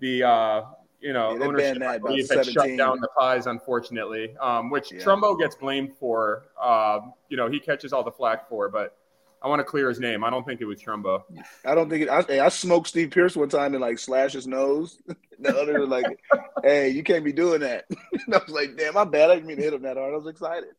[0.00, 0.62] the uh,
[1.00, 1.82] you know, yeah, ownership
[2.32, 5.04] had shut down the pies, unfortunately, um, which yeah.
[5.04, 6.46] Trumbo gets blamed for.
[6.60, 8.96] Uh, you know, he catches all the flack for, but
[9.42, 10.22] I want to clear his name.
[10.22, 11.22] I don't think it was Trumbo.
[11.64, 12.08] I don't think it.
[12.08, 15.02] I, I smoked Steve Pearce one time and like slash his nose.
[15.40, 16.06] the other was like,
[16.62, 19.30] "Hey, you can't be doing that." and I was like, "Damn, my bad.
[19.30, 20.70] I didn't mean to hit him that hard." I was excited.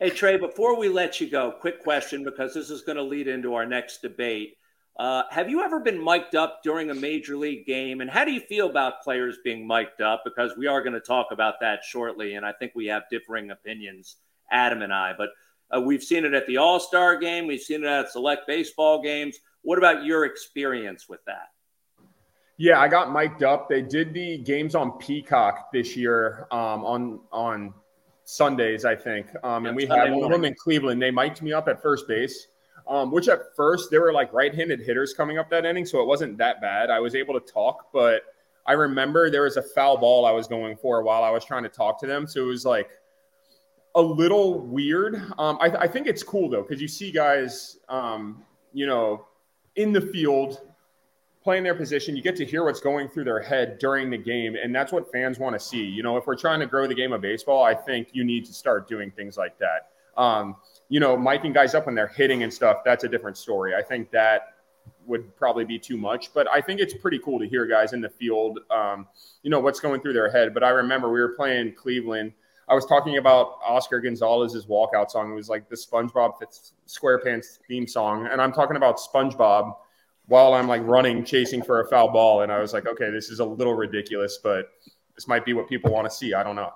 [0.00, 3.28] Hey Trey, before we let you go, quick question because this is going to lead
[3.28, 4.56] into our next debate.
[4.98, 8.00] Uh, have you ever been mic'd up during a major league game?
[8.00, 10.22] And how do you feel about players being mic'd up?
[10.24, 13.50] Because we are going to talk about that shortly, and I think we have differing
[13.50, 14.16] opinions,
[14.50, 15.12] Adam and I.
[15.16, 15.30] But
[15.74, 17.46] uh, we've seen it at the All Star game.
[17.46, 19.38] We've seen it at select baseball games.
[19.62, 21.48] What about your experience with that?
[22.56, 23.68] Yeah, I got mic'd up.
[23.68, 27.74] They did the games on Peacock this year um, on on
[28.24, 29.26] Sundays, I think.
[29.42, 31.02] Um, and we Sunday had one of them in Cleveland.
[31.02, 32.46] They mic'd me up at first base,
[32.86, 36.06] um, which at first there were like right-handed hitters coming up that inning, so it
[36.06, 36.90] wasn't that bad.
[36.90, 38.22] I was able to talk, but
[38.66, 41.64] I remember there was a foul ball I was going for while I was trying
[41.64, 42.26] to talk to them.
[42.26, 42.88] So it was like
[43.94, 45.16] a little weird.
[45.38, 49.26] Um, I, I, think it's cool though because you see guys, um, you know,
[49.76, 50.60] in the field
[51.44, 52.16] playing their position.
[52.16, 55.12] You get to hear what's going through their head during the game, and that's what
[55.12, 55.84] fans want to see.
[55.84, 58.46] You know, if we're trying to grow the game of baseball, I think you need
[58.46, 59.90] to start doing things like that.
[60.16, 60.56] Um,
[60.88, 62.78] you know, miking guys up when they're hitting and stuff.
[62.84, 63.74] That's a different story.
[63.74, 64.54] I think that
[65.06, 68.00] would probably be too much, but I think it's pretty cool to hear guys in
[68.00, 69.06] the field, um,
[69.42, 70.54] you know, what's going through their head.
[70.54, 72.32] But I remember we were playing Cleveland
[72.68, 75.32] I was talking about Oscar Gonzalez's walkout song.
[75.32, 76.32] It was like the SpongeBob
[76.86, 79.74] SquarePants theme song, and I'm talking about SpongeBob
[80.26, 83.28] while I'm like running, chasing for a foul ball, and I was like, okay, this
[83.28, 84.70] is a little ridiculous, but
[85.14, 86.34] this might be what people want to see.
[86.34, 86.72] I don't know.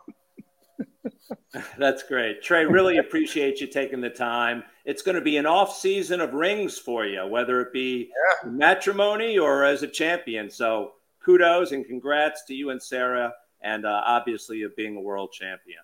[1.79, 2.66] That's great, Trey.
[2.66, 4.62] Really appreciate you taking the time.
[4.85, 8.11] It's going to be an off season of rings for you, whether it be
[8.44, 8.51] yeah.
[8.51, 10.51] matrimony or as a champion.
[10.51, 10.92] So
[11.24, 15.80] kudos and congrats to you and Sarah and uh, obviously of being a world champion.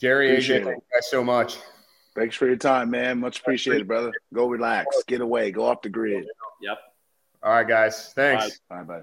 [0.00, 1.56] Jerry, AJ, thank you guys so much.
[2.14, 3.18] Thanks for your time, man.
[3.18, 4.12] Much appreciated, brother.
[4.32, 6.26] Go relax, get away, go off the grid.
[6.60, 6.78] Yep.
[7.42, 8.12] All right, guys.
[8.14, 8.60] Thanks.
[8.68, 9.02] Bye bye.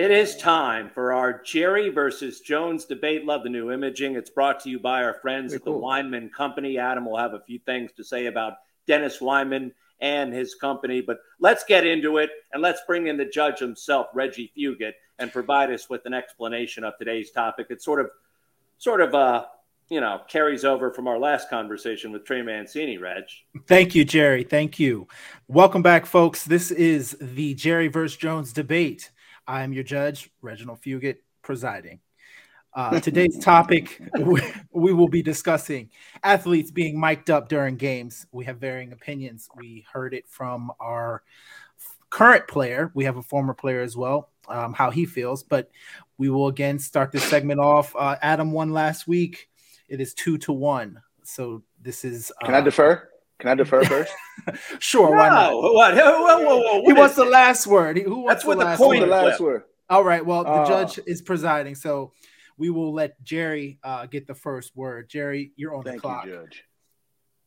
[0.00, 3.26] It is time for our Jerry versus Jones debate.
[3.26, 4.16] Love the new imaging.
[4.16, 5.82] It's brought to you by our friends Very at the cool.
[5.82, 6.78] Weinman Company.
[6.78, 8.54] Adam will have a few things to say about
[8.86, 13.26] Dennis Weinman and his company, but let's get into it and let's bring in the
[13.26, 17.66] judge himself, Reggie Fugit, and provide us with an explanation of today's topic.
[17.68, 18.10] It sort of,
[18.78, 19.44] sort of, uh,
[19.90, 23.24] you know, carries over from our last conversation with Trey Mancini, Reg.
[23.66, 24.44] Thank you, Jerry.
[24.44, 25.08] Thank you.
[25.46, 26.46] Welcome back, folks.
[26.46, 29.10] This is the Jerry versus Jones debate.
[29.50, 31.98] I'm your judge, Reginald Fugit, presiding.
[32.72, 35.90] Uh, today's topic, we, we will be discussing
[36.22, 38.28] athletes being mic'd up during games.
[38.30, 39.48] We have varying opinions.
[39.56, 41.24] We heard it from our
[42.10, 42.92] current player.
[42.94, 45.42] We have a former player as well, um, how he feels.
[45.42, 45.68] But
[46.16, 47.96] we will again start this segment off.
[47.96, 49.48] Uh, Adam won last week.
[49.88, 51.02] It is two to one.
[51.24, 52.30] So this is.
[52.44, 53.09] Can I uh, defer?
[53.40, 54.12] Can I defer first?
[54.78, 55.50] Sure, why not?
[55.50, 55.94] No, what?
[55.94, 56.82] Whoa, whoa, whoa, whoa.
[56.86, 57.98] He wants is the last word.
[57.98, 59.08] He- Who wants That's the what the last coin word?
[59.08, 59.10] flip.
[59.24, 59.62] last word.
[59.90, 60.24] All right.
[60.24, 62.12] Well, the Uh, judge is presiding, so
[62.56, 65.10] we will let Jerry uh, get the first word.
[65.10, 66.24] Jerry, you're on the clock.
[66.24, 66.64] you, Judge.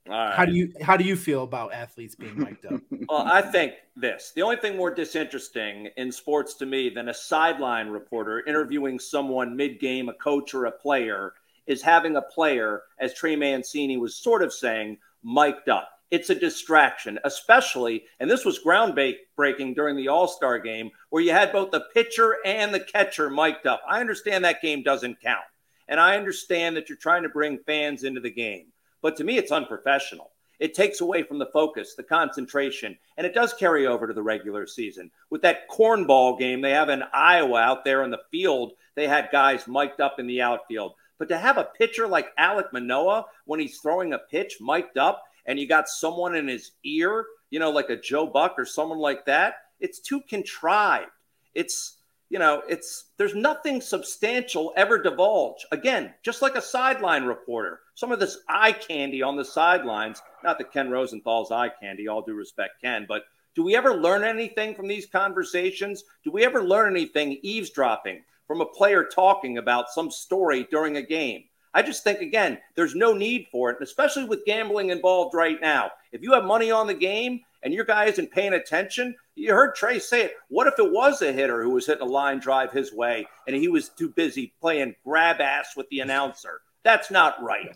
[0.07, 0.35] All right.
[0.35, 2.81] How do you how do you feel about athletes being mic'd up?
[3.09, 4.31] Well, I think this.
[4.35, 9.55] The only thing more disinteresting in sports to me than a sideline reporter interviewing someone
[9.55, 11.33] mid game, a coach or a player,
[11.65, 15.89] is having a player, as Trey Mancini was sort of saying, mic'd up.
[16.11, 21.31] It's a distraction, especially, and this was groundbreaking during the All Star game where you
[21.31, 23.81] had both the pitcher and the catcher mic'd up.
[23.89, 25.45] I understand that game doesn't count.
[25.87, 28.67] And I understand that you're trying to bring fans into the game.
[29.01, 30.31] But to me, it's unprofessional.
[30.59, 34.23] It takes away from the focus, the concentration, and it does carry over to the
[34.23, 35.11] regular season.
[35.29, 39.29] With that cornball game they have in Iowa out there in the field, they had
[39.31, 40.93] guys mic'd up in the outfield.
[41.23, 45.23] But to have a pitcher like Alek Manoah when he's throwing a pitch mic'd up
[45.45, 48.97] and you got someone in his ear, you know, like a Joe Buck or someone
[48.97, 51.11] like that, it's too contrived.
[51.55, 51.95] It's
[52.29, 55.65] you know, it's there's nothing substantial ever divulged.
[55.71, 60.21] Again, just like a sideline reporter, some of this eye candy on the sidelines.
[60.43, 63.23] Not that Ken Rosenthal's eye candy, all due respect, Ken, but
[63.55, 66.03] do we ever learn anything from these conversations?
[66.25, 71.01] Do we ever learn anything eavesdropping from a player talking about some story during a
[71.01, 71.43] game?
[71.73, 75.89] I just think, again, there's no need for it, especially with gambling involved right now.
[76.11, 79.73] If you have money on the game and your guy isn't paying attention, you heard
[79.73, 80.35] Trey say it.
[80.49, 83.55] What if it was a hitter who was hitting a line drive his way and
[83.55, 86.61] he was too busy playing grab ass with the announcer?
[86.83, 87.73] That's not right.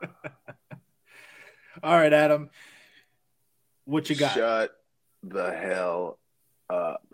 [1.82, 2.48] All right, Adam.
[3.86, 4.34] What you got?
[4.34, 4.70] Shut
[5.24, 6.20] the hell
[6.70, 7.04] up,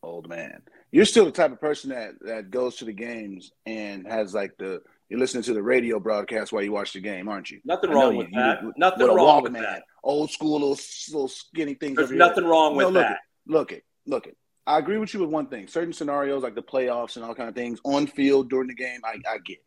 [0.00, 0.62] old man.
[0.94, 4.56] You're still the type of person that that goes to the games and has like
[4.58, 7.58] the you're listening to the radio broadcast while you watch the game, aren't you?
[7.64, 8.62] Nothing wrong with you- that.
[8.62, 9.82] you- Nothing with wrong with that.
[10.04, 10.78] Old school, little
[11.08, 11.96] little skinny things.
[11.96, 13.12] There's nothing wrong with No, look that.
[13.12, 13.18] It,
[13.52, 14.36] look it, look it.
[14.68, 15.66] I agree with you with one thing.
[15.66, 19.00] Certain scenarios like the playoffs and all kind of things on field during the game,
[19.04, 19.58] I, I get.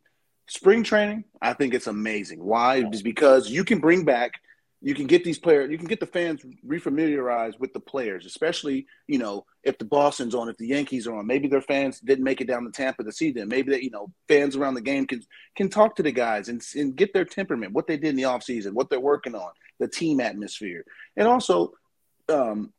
[0.47, 2.41] Spring training, I think it's amazing.
[2.41, 2.83] Why?
[2.83, 4.31] Just because you can bring back,
[4.81, 8.85] you can get these players, you can get the fans refamiliarized with the players, especially
[9.07, 11.25] you know if the Boston's on, if the Yankees are on.
[11.25, 13.47] Maybe their fans didn't make it down to Tampa to see them.
[13.47, 15.21] Maybe that you know fans around the game can
[15.55, 18.23] can talk to the guys and, and get their temperament, what they did in the
[18.23, 20.85] offseason, what they're working on, the team atmosphere,
[21.15, 21.73] and also
[22.29, 22.71] um,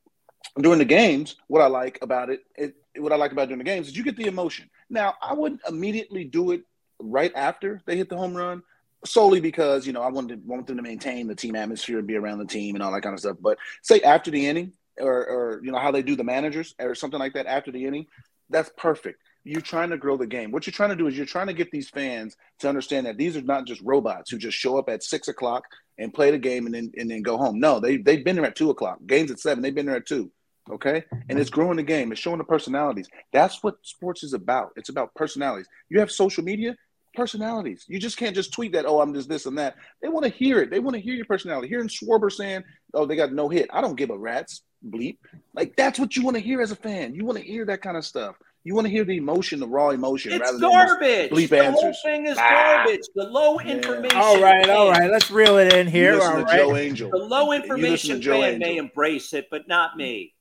[0.60, 3.64] during the games, what I like about it, it, what I like about during the
[3.64, 4.68] games is you get the emotion.
[4.90, 6.62] Now, I wouldn't immediately do it
[7.00, 8.62] right after they hit the home run,
[9.04, 12.06] solely because you know I wanted to, want them to maintain the team atmosphere and
[12.06, 13.36] be around the team and all that kind of stuff.
[13.40, 16.94] But say after the inning, or, or you know how they do the managers or
[16.94, 18.06] something like that after the inning,
[18.50, 19.22] that's perfect.
[19.44, 20.50] You're trying to grow the game.
[20.50, 23.16] What you're trying to do is you're trying to get these fans to understand that
[23.16, 25.64] these are not just robots who just show up at six o'clock
[25.96, 27.58] and play the game and then and then go home.
[27.58, 28.98] No, they they've been there at two o'clock.
[29.06, 29.62] Games at seven.
[29.62, 30.30] They've been there at two.
[30.70, 32.12] Okay, and it's growing the game.
[32.12, 33.08] It's showing the personalities.
[33.32, 34.72] That's what sports is about.
[34.76, 35.66] It's about personalities.
[35.88, 36.76] You have social media,
[37.14, 37.84] personalities.
[37.88, 38.86] You just can't just tweet that.
[38.86, 39.76] Oh, I'm just this and that.
[40.02, 40.70] They want to hear it.
[40.70, 41.68] They want to hear your personality.
[41.68, 45.18] Hearing Schwarber saying, "Oh, they got no hit." I don't give a rat's bleep.
[45.54, 47.14] Like that's what you want to hear as a fan.
[47.14, 48.36] You want to hear that kind of stuff.
[48.64, 51.30] You want to hear the emotion, the raw emotion, It's rather than just garbage.
[51.30, 51.80] bleep the answers.
[51.82, 52.82] whole thing is Ah.
[52.84, 53.00] garbage.
[53.14, 53.72] The low Yeah.
[53.76, 54.18] information.
[54.18, 55.10] All right, all right.
[55.10, 56.14] Let's reel it in You here.
[56.16, 56.56] listen All to right.
[56.58, 57.10] Joe Angel.
[57.10, 60.34] The low You listen to information Joe fan may embrace it, but not me.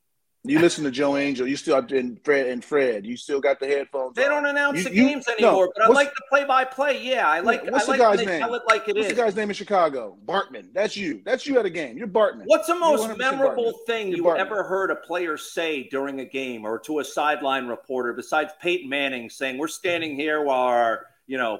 [0.49, 1.47] You listen to Joe Angel.
[1.47, 3.05] You still and Fred and Fred.
[3.05, 4.15] You still got the headphones.
[4.15, 4.29] They on.
[4.29, 7.01] don't announce You- the you- games anymore, no, but I like the play-by-play.
[7.03, 7.63] Yeah, I like.
[7.69, 8.39] what's I the like guy's name?
[8.39, 9.15] tell it like it What's is.
[9.15, 10.17] the guy's name in Chicago?
[10.25, 10.73] Bartman.
[10.73, 11.21] That's you.
[11.25, 11.97] That's you at a game.
[11.97, 12.43] You're Bartman.
[12.45, 13.85] What's the most memorable Bartman.
[13.87, 14.39] thing You're you Bartman.
[14.39, 18.89] ever heard a player say during a game or to a sideline reporter besides Peyton
[18.89, 21.59] Manning saying, "We're standing here while our, you know,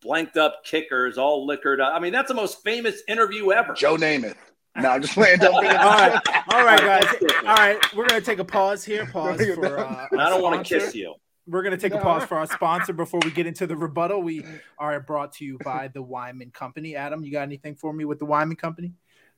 [0.00, 3.74] blanked up kickers all liquored up." I mean, that's the most famous interview ever.
[3.74, 4.36] Joe Namath.
[4.82, 5.38] No, I'm just playing.
[5.38, 6.24] Don't bring it All up.
[6.24, 7.14] right, all right, guys.
[7.44, 9.06] All right, we're gonna take a pause here.
[9.12, 9.78] Pause for.
[9.78, 11.14] Uh, I don't want to kiss you.
[11.48, 14.20] We're going to take a pause for our sponsor before we get into the rebuttal.
[14.20, 14.44] We
[14.78, 16.94] are brought to you by the Wyman Company.
[16.94, 18.92] Adam, you got anything for me with the Wyman Company?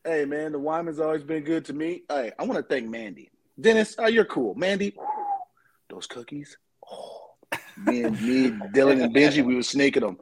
[0.05, 2.03] Hey man, the Wyman's always been good to me.
[2.09, 3.31] Hey, I want to thank Mandy.
[3.61, 4.55] Dennis, oh, you're cool.
[4.57, 4.96] Mandy,
[5.88, 6.57] those cookies.
[6.90, 7.35] Oh,
[7.76, 10.18] me and me, Dylan and Benji, we were sneaking them.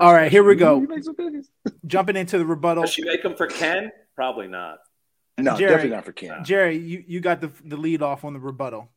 [0.00, 0.80] All right, here we go.
[0.80, 1.50] You make some cookies?
[1.86, 2.84] Jumping into the rebuttal.
[2.84, 3.90] Does she make them for Ken?
[4.16, 4.78] Probably not.
[5.38, 5.70] No, Jerry.
[5.70, 6.44] definitely not for Ken.
[6.44, 8.88] Jerry, you, you got the, the lead off on the rebuttal.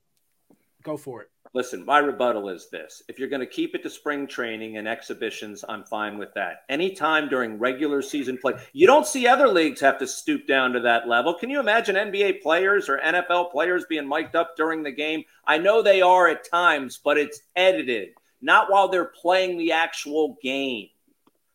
[0.84, 1.30] Go for it.
[1.54, 3.02] Listen, my rebuttal is this.
[3.10, 6.62] If you're going to keep it to spring training and exhibitions, I'm fine with that.
[6.70, 10.80] Anytime during regular season play, you don't see other leagues have to stoop down to
[10.82, 11.34] that level.
[11.34, 15.24] Can you imagine NBA players or NFL players being mic'd up during the game?
[15.46, 18.10] I know they are at times, but it's edited,
[18.42, 20.90] not while they're playing the actual game.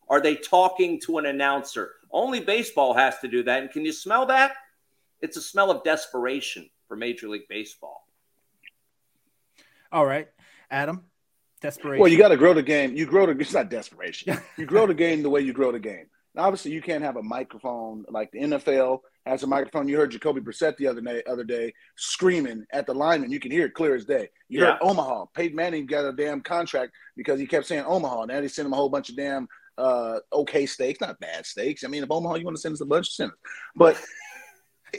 [0.09, 1.93] Are they talking to an announcer?
[2.15, 3.63] Only baseball has to do that.
[3.63, 4.55] And can you smell that?
[5.21, 8.07] It's a smell of desperation for Major League Baseball.
[9.91, 10.29] All right,
[10.71, 11.05] Adam,
[11.61, 12.01] desperation.
[12.01, 12.97] Well, you got to grow the game.
[12.97, 13.33] You grow the.
[13.39, 14.39] It's not desperation.
[14.57, 16.07] You grow the game the way you grow the game.
[16.35, 19.89] Now, obviously, you can't have a microphone like the NFL has a microphone.
[19.89, 23.31] You heard Jacoby Brissett the other day, other day screaming at the lineman.
[23.33, 24.29] You can hear it clear as day.
[24.49, 24.89] You heard Yeah.
[24.89, 25.27] Omaha.
[25.35, 28.27] Peyton Manning got a damn contract because he kept saying Omaha.
[28.27, 29.49] Now they sent him a whole bunch of damn
[29.79, 31.85] uh, okay steaks, not bad steaks.
[31.85, 33.37] I mean, if Omaha, you want to send us a bunch, send us.
[33.75, 34.01] But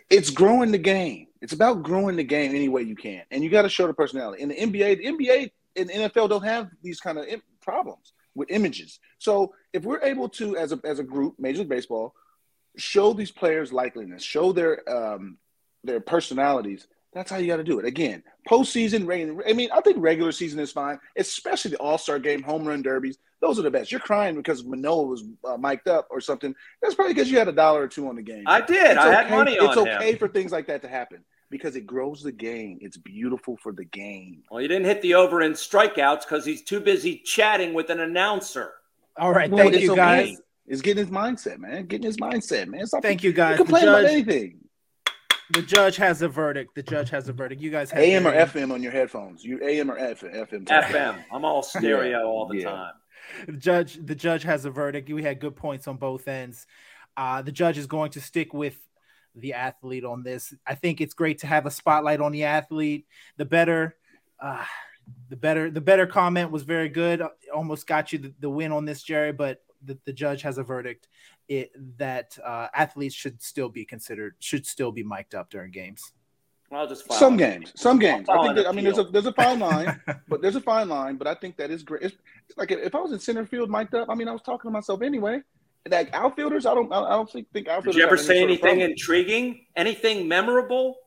[0.10, 1.28] it's growing the game.
[1.42, 3.94] It's about growing the game any way you can, and you got to show the
[3.94, 4.42] personality.
[4.42, 7.26] In the NBA, the NBA and NFL don't have these kind of
[7.62, 9.00] problems with images.
[9.18, 12.14] So if we're able to, as a as a group, Major League Baseball,
[12.78, 15.38] show these players likeliness, show their um,
[15.84, 16.88] their personalities.
[17.16, 17.86] That's how you got to do it.
[17.86, 19.44] Again, postseason, regular.
[19.48, 22.82] I mean, I think regular season is fine, especially the All Star Game, home run
[22.84, 23.18] derbies.
[23.42, 23.92] Those are the best.
[23.92, 26.54] You're crying because Manoah was uh, mic'd up or something.
[26.82, 28.44] That's probably because you had a dollar or two on the game.
[28.46, 28.92] I did.
[28.92, 29.88] It's I had okay- money on It's him.
[29.88, 32.80] okay for things like that to happen because it grows the game.
[32.82, 34.44] It's beautiful for the game.
[34.52, 38.00] Well, he didn't hit the over in strikeouts because he's too busy chatting with an
[38.02, 38.74] announcer.
[39.18, 40.02] All right, Well, thank it's you okay.
[40.28, 40.38] guys.
[40.68, 41.86] It's getting his mindset, man.
[41.86, 42.86] Getting his mindset, man.
[42.88, 43.58] Stop Thank you guys.
[43.58, 44.58] You complain about anything.
[45.52, 46.76] The judge has a verdict.
[46.76, 47.62] The judge has a verdict.
[47.62, 49.44] You guys have AM or your- FM on your headphones.
[49.44, 50.66] You AM or F, FM.
[50.66, 51.24] FM.
[51.32, 52.70] I'm all stereo Yeah, all the yeah.
[52.72, 52.94] time.
[53.48, 55.10] The judge the judge has a verdict.
[55.12, 56.68] We had good points on both ends.
[57.18, 58.78] Uh, the judge is going to stick with
[59.36, 60.54] the athlete on this.
[60.66, 63.06] I think it's great to have a spotlight on the athlete.
[63.38, 63.96] The better,
[64.40, 64.64] uh,
[65.30, 67.22] the better, the better comment was very good.
[67.54, 69.32] Almost got you the, the win on this, Jerry.
[69.34, 71.08] But the, the judge has a verdict
[71.48, 76.14] it, that uh, athletes should still be considered, should still be mic'd up during games.
[76.72, 78.28] I'll just file Some an games, some games.
[78.28, 78.56] I think.
[78.56, 81.16] That, I mean, there's a there's a fine line, but there's a fine line.
[81.16, 82.02] But I think that is great.
[82.02, 82.16] It's,
[82.50, 84.70] it's like if I was in center field mic'd up, I mean, I was talking
[84.70, 85.42] to myself anyway.
[85.88, 87.94] Like outfielders, I don't, I don't think, think outfielders.
[87.94, 89.66] Did you ever have any say sort of anything intriguing?
[89.76, 90.98] Anything memorable?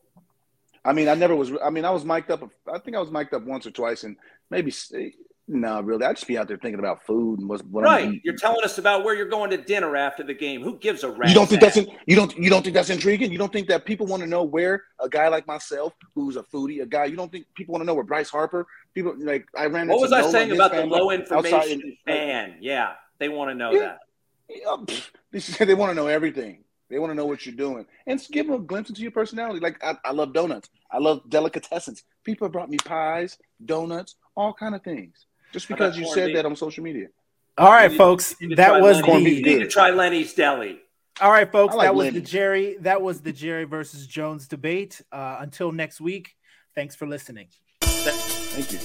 [0.85, 1.51] I mean, I never was.
[1.61, 2.49] I mean, I was mic'd up.
[2.71, 4.15] I think I was mic'd up once or twice, and
[4.49, 4.71] maybe
[5.51, 6.05] no, really.
[6.05, 8.21] I'd just be out there thinking about food and what's what I'm Right.
[8.23, 10.61] You're telling us about where you're going to dinner after the game.
[10.61, 12.91] Who gives a rat's You don't think that's in, you don't you don't think that's
[12.91, 13.31] intriguing?
[13.31, 16.43] You don't think that people want to know where a guy like myself, who's a
[16.43, 18.67] foodie, a guy you don't think people want to know where Bryce Harper?
[18.93, 19.87] People like I ran.
[19.87, 22.57] What into was I saying about the low outside information in- fan?
[22.61, 23.79] Yeah, they want to know Yeah.
[23.79, 23.99] that.
[24.49, 26.63] Yeah, um, pff, they say they want to know everything.
[26.91, 29.59] They want to know what you're doing and give them a glimpse into your personality.
[29.59, 30.69] Like I, I love donuts.
[30.91, 32.01] I love delicatessens.
[32.23, 35.25] People have brought me pies, donuts, all kind of things.
[35.51, 36.35] Just because you said beef?
[36.35, 37.07] that on social media.
[37.57, 38.35] All right, You- folks.
[38.39, 40.79] You need to That was Lenny's- corned the beef You need to try Lenny's Deli.
[41.21, 41.75] All right, folks.
[41.75, 42.77] Like that was the Jerry.
[42.81, 45.01] That was the Jerry versus Jones debate.
[45.11, 46.35] Uh, until next week.
[46.75, 47.47] Thanks for listening.
[47.81, 48.79] Thank you.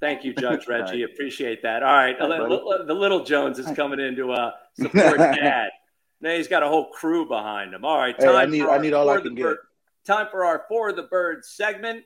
[0.00, 1.02] Thank you, Judge Reggie.
[1.02, 1.82] Appreciate that.
[1.82, 5.70] All right, Hi, the, the little Jones is coming in to uh, support Dad.
[6.20, 7.84] Now he's got a whole crew behind him.
[7.84, 9.42] All right, Hey, time I need- for I need all I can get.
[9.42, 9.58] Bird-
[10.04, 12.02] Time for our For the Bird segment.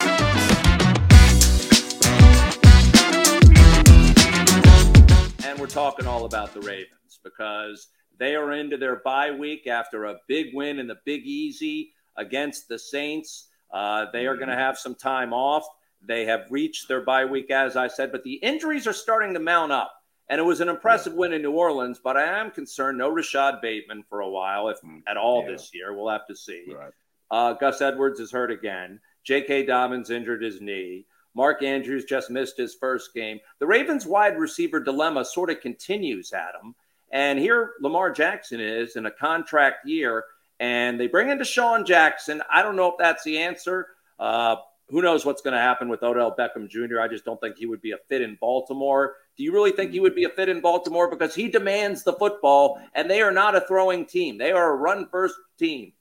[5.45, 7.89] And we're talking all about the Ravens because
[8.19, 12.69] they are into their bye week after a big win in the Big Easy against
[12.69, 13.49] the Saints.
[13.73, 15.65] Uh, they are going to have some time off.
[16.03, 19.41] They have reached their bye week, as I said, but the injuries are starting to
[19.41, 19.93] mount up.
[20.29, 23.61] And it was an impressive win in New Orleans, but I am concerned no Rashod
[23.61, 25.53] Bateman for a while, if mm, at all yeah.
[25.53, 25.95] this year.
[25.95, 26.65] We'll have to see.
[26.75, 26.93] Right.
[27.31, 29.01] Uh, Gus Edwards is hurt again.
[29.25, 29.67] J.K.
[29.67, 31.07] Dobbins injured his knee.
[31.35, 33.41] Mark Andrews just missed his first game.
[33.59, 36.75] The Ravens wide receiver dilemma sort of continues, Adam.
[37.11, 40.25] And here Lamar Jackson is in a contract year,
[40.61, 42.43] and they bring in DeSean Jackson.
[42.51, 43.89] I don't know if that's the answer.
[44.19, 44.57] Uh,
[44.89, 47.01] who knows what's going to happen with Odell Beckham Jr.?
[47.01, 49.15] I just don't think he would be a fit in Baltimore.
[49.37, 51.11] Do you really think he would be a fit in Baltimore?
[51.11, 54.39] Because he demands the football, and they are not a throwing team.
[54.39, 55.93] They are a run first team.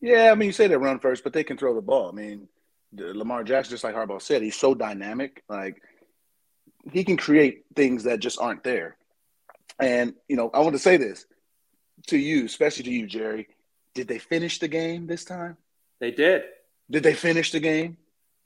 [0.00, 2.08] Yeah, I mean, you say they run first, but they can throw the ball.
[2.08, 2.48] I mean,
[2.92, 5.42] Lamar Jackson, just like Harbaugh said, he's so dynamic.
[5.48, 5.82] Like
[6.90, 8.96] he can create things that just aren't there.
[9.78, 11.26] And you know, I want to say this
[12.06, 13.48] to you, especially to you, Jerry.
[13.94, 15.56] Did they finish the game this time?
[16.00, 16.44] They did.
[16.90, 17.96] Did they finish the game?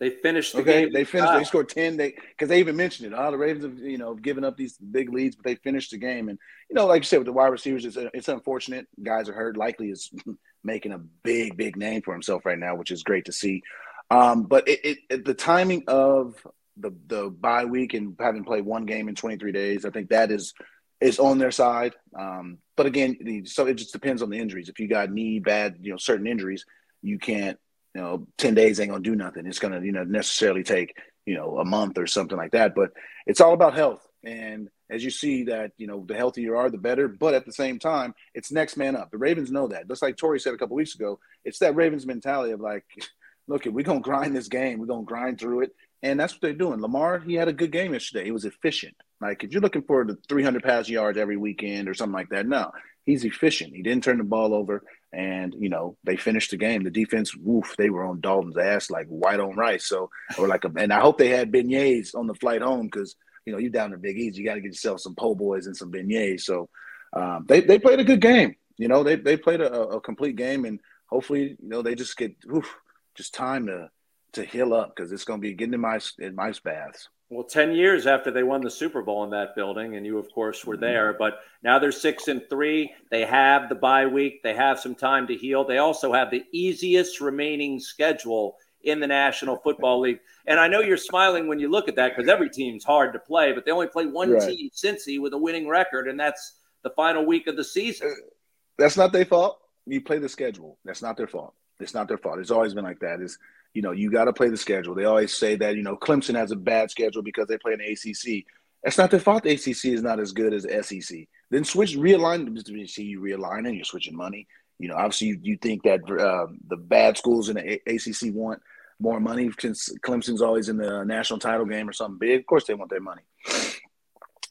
[0.02, 0.92] They finished the okay, game.
[0.92, 1.32] They finished.
[1.32, 1.96] They scored ten.
[1.96, 3.16] They because they even mentioned it.
[3.16, 5.92] All oh, the Ravens have you know given up these big leads, but they finished
[5.92, 6.28] the game.
[6.28, 8.88] And you know, like you said, with the wide receivers, it's, it's unfortunate.
[9.00, 9.56] Guys are hurt.
[9.56, 10.10] Likely is
[10.64, 13.62] making a big, big name for himself right now, which is great to see.
[14.10, 16.34] Um, but it, it, the timing of
[16.78, 20.32] the the bye week and having played one game in 23 days, I think that
[20.32, 20.52] is
[21.00, 21.94] is on their side.
[22.18, 24.68] Um, but again, so it just depends on the injuries.
[24.68, 26.64] If you got knee bad, you know, certain injuries,
[27.02, 27.56] you can't
[27.94, 29.46] you know, 10 days ain't gonna do nothing.
[29.46, 32.74] It's gonna, you know, necessarily take, you know, a month or something like that.
[32.74, 32.92] But
[33.26, 34.06] it's all about health.
[34.24, 37.08] And as you see that, you know, the healthier you are, the better.
[37.08, 39.10] But at the same time, it's next man up.
[39.10, 39.88] The Ravens know that.
[39.88, 42.84] Just like Tori said a couple weeks ago, it's that Ravens mentality of like,
[43.48, 45.74] look, we're gonna grind this game, we're gonna grind through it.
[46.04, 46.80] And that's what they're doing.
[46.80, 48.24] Lamar, he had a good game yesterday.
[48.24, 48.96] He was efficient.
[49.20, 52.46] Like if you're looking for the 300 pass yards every weekend or something like that,
[52.46, 52.72] no,
[53.06, 53.74] he's efficient.
[53.74, 54.82] He didn't turn the ball over.
[55.12, 56.84] And you know they finished the game.
[56.84, 59.86] The defense, woof, they were on Dalton's ass like white on rice.
[59.86, 63.16] So, or like, a, and I hope they had beignets on the flight home because
[63.44, 65.66] you know you down to Big East, you got to get yourself some po' boys
[65.66, 66.42] and some beignets.
[66.42, 66.70] So,
[67.12, 68.56] um, they they played a good game.
[68.78, 72.16] You know, they they played a, a complete game, and hopefully, you know, they just
[72.16, 72.74] get oof,
[73.14, 73.90] just time to
[74.32, 77.08] to heal up because it's going to be getting in ice in ice baths.
[77.32, 80.30] Well, 10 years after they won the Super Bowl in that building, and you, of
[80.34, 81.14] course, were there.
[81.14, 82.92] But now they're six and three.
[83.10, 84.42] They have the bye week.
[84.42, 85.64] They have some time to heal.
[85.64, 90.20] They also have the easiest remaining schedule in the National Football League.
[90.46, 93.18] And I know you're smiling when you look at that because every team's hard to
[93.18, 94.42] play, but they only play one right.
[94.42, 98.08] team, Cincy, with a winning record, and that's the final week of the season.
[98.08, 98.28] Uh,
[98.76, 99.58] that's not their fault.
[99.86, 100.76] You play the schedule.
[100.84, 101.54] That's not their fault.
[101.80, 102.40] It's not their fault.
[102.40, 103.22] It's always been like that.
[103.22, 103.38] Is
[103.74, 104.94] you know, you got to play the schedule.
[104.94, 107.78] They always say that, you know, Clemson has a bad schedule because they play in
[107.78, 108.44] the ACC.
[108.82, 109.44] That's not their fault.
[109.44, 111.26] The ACC is not as good as SEC.
[111.50, 112.88] Then switch, realign.
[112.88, 114.46] See, you realigning, you're switching money.
[114.78, 118.60] You know, obviously, you, you think that uh, the bad schools in the ACC want
[118.98, 122.40] more money since Clemson's always in the national title game or something big.
[122.40, 123.22] Of course, they want their money.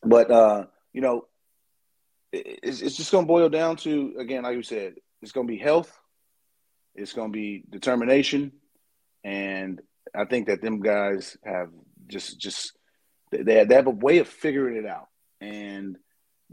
[0.04, 1.26] But, uh, you know,
[2.32, 5.52] it's, it's just going to boil down to, again, like you said, it's going to
[5.52, 5.92] be health,
[6.96, 8.52] it's going to be determination,
[9.24, 9.82] and
[10.16, 11.70] I think that them guys have
[12.08, 12.74] just just
[13.32, 15.08] they they have a way of figuring it out,
[15.40, 15.98] and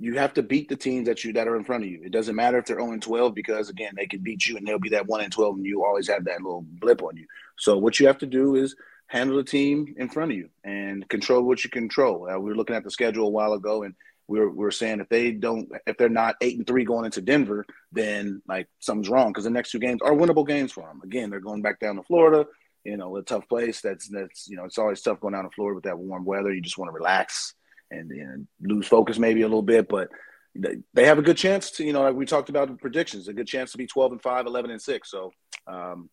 [0.00, 2.02] you have to beat the teams that you that are in front of you.
[2.04, 4.78] It doesn't matter if they're 0 12 because again they can beat you and they'll
[4.78, 7.26] be that 1 and 12 and you always have that little blip on you.
[7.58, 8.76] So what you have to do is
[9.08, 12.28] handle the team in front of you and control what you control.
[12.30, 13.94] Uh, we were looking at the schedule a while ago and
[14.28, 17.06] we were, we were saying if they don't if they're not eight and three going
[17.06, 20.82] into Denver, then like something's wrong because the next two games are winnable games for
[20.82, 21.00] them.
[21.02, 22.46] Again, they're going back down to Florida
[22.88, 23.80] you know, a tough place.
[23.80, 26.52] That's that's you know, it's always tough going down to Florida with that warm weather.
[26.52, 27.54] You just want to relax
[27.90, 30.08] and, and lose focus maybe a little bit, but
[30.54, 33.32] they have a good chance to, you know, like we talked about in predictions, a
[33.32, 35.10] good chance to be 12 and 5, 11 and 6.
[35.10, 35.32] So,
[35.66, 36.10] um,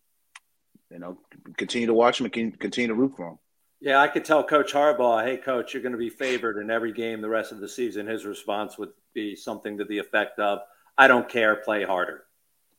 [0.90, 1.18] you know,
[1.56, 3.38] continue to watch them and continue to root for them.
[3.80, 6.92] Yeah, I could tell Coach Harbaugh, hey, coach, you're going to be favored in every
[6.92, 8.06] game the rest of the season.
[8.06, 10.60] His response would be something to the effect of,
[10.96, 12.25] I don't care, play harder.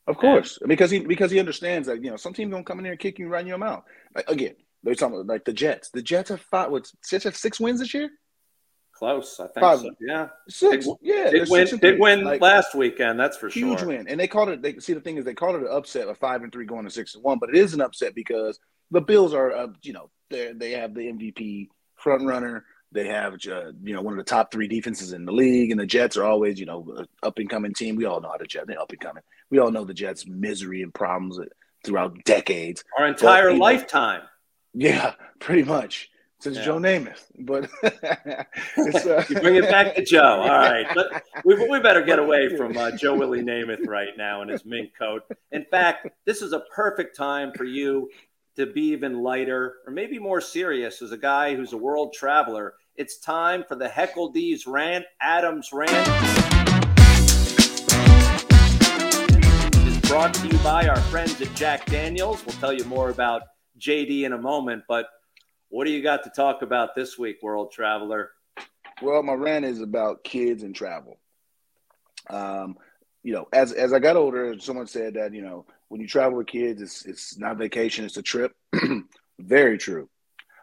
[0.07, 2.79] Of course, and, because he because he understands that you know some team gonna come
[2.79, 3.83] in here and kick you right in your mouth.
[4.15, 5.89] Like, again, they're talking about, like the Jets.
[5.89, 6.71] The Jets have five.
[6.71, 8.09] with six have six wins this year?
[8.93, 9.59] Close, I think.
[9.59, 9.79] Five.
[9.79, 9.91] So.
[9.99, 10.87] Yeah, six.
[11.01, 11.67] Yeah, did win.
[11.77, 13.19] Did win like, last weekend.
[13.19, 13.89] That's for huge sure.
[13.89, 14.61] Huge win, and they called it.
[14.61, 16.85] They see the thing is they called it an upset of five and three going
[16.85, 18.59] to six and one, but it is an upset because
[18.91, 22.65] the Bills are, uh, you know, they they have the MVP front runner.
[22.91, 25.79] They have, uh, you know, one of the top three defenses in the league, and
[25.79, 27.95] the Jets are always, you know, up and coming team.
[27.95, 29.23] We all know how the Jets they're up and coming.
[29.49, 31.39] We all know the Jets' misery and problems
[31.83, 34.21] throughout decades, our entire but, lifetime.
[34.73, 36.09] Know, yeah, pretty much
[36.39, 36.65] since yeah.
[36.65, 37.25] Joe Namath.
[37.39, 39.23] But uh...
[39.29, 40.21] you bring it back to Joe.
[40.41, 44.41] All right, but we, we better get away from uh, Joe Willie Namath right now
[44.41, 45.23] in his mink coat.
[45.51, 48.09] In fact, this is a perfect time for you
[48.57, 52.73] to be even lighter or maybe more serious as a guy who's a world traveler.
[52.95, 55.91] It's time for the Heckle D's rant, Adams rant.
[59.87, 62.43] Is brought to you by our friends at Jack Daniels.
[62.47, 63.43] We'll tell you more about
[63.79, 65.05] JD in a moment, but
[65.69, 68.31] what do you got to talk about this week, World Traveler?
[69.03, 71.19] Well, my rant is about kids and travel.
[72.27, 72.77] Um,
[73.27, 76.37] you know, as as I got older, someone said that you know when you travel
[76.37, 78.55] with kids, it's it's not vacation, it's a trip.
[79.39, 80.07] Very true.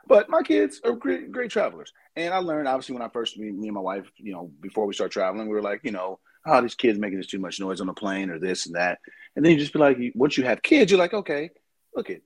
[0.07, 3.51] But my kids are great, great travelers, and I learned obviously when I first me,
[3.51, 6.21] me and my wife, you know, before we start traveling, we were like, you know,
[6.47, 8.99] oh, these kids making this too much noise on the plane or this and that,
[9.37, 11.51] and then you just be like, once you have kids, you're like, okay,
[11.95, 12.23] look it,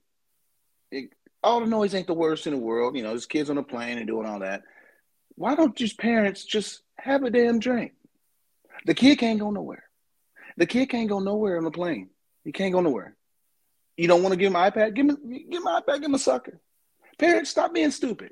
[0.89, 1.09] it
[1.43, 3.63] all the noise ain't the worst in the world, you know, there's kids on the
[3.63, 4.61] plane and doing all that.
[5.35, 7.91] Why don't just parents just have a damn drink?
[8.85, 9.88] The kid can't go nowhere.
[10.59, 12.09] The kid can't go nowhere on the plane.
[12.43, 13.15] He can't go nowhere.
[13.95, 14.93] You don't want to give him an iPad?
[14.93, 15.17] Give him,
[15.49, 15.95] give him an iPad.
[15.95, 16.59] Give him a sucker.
[17.17, 18.31] Parents, stop being stupid.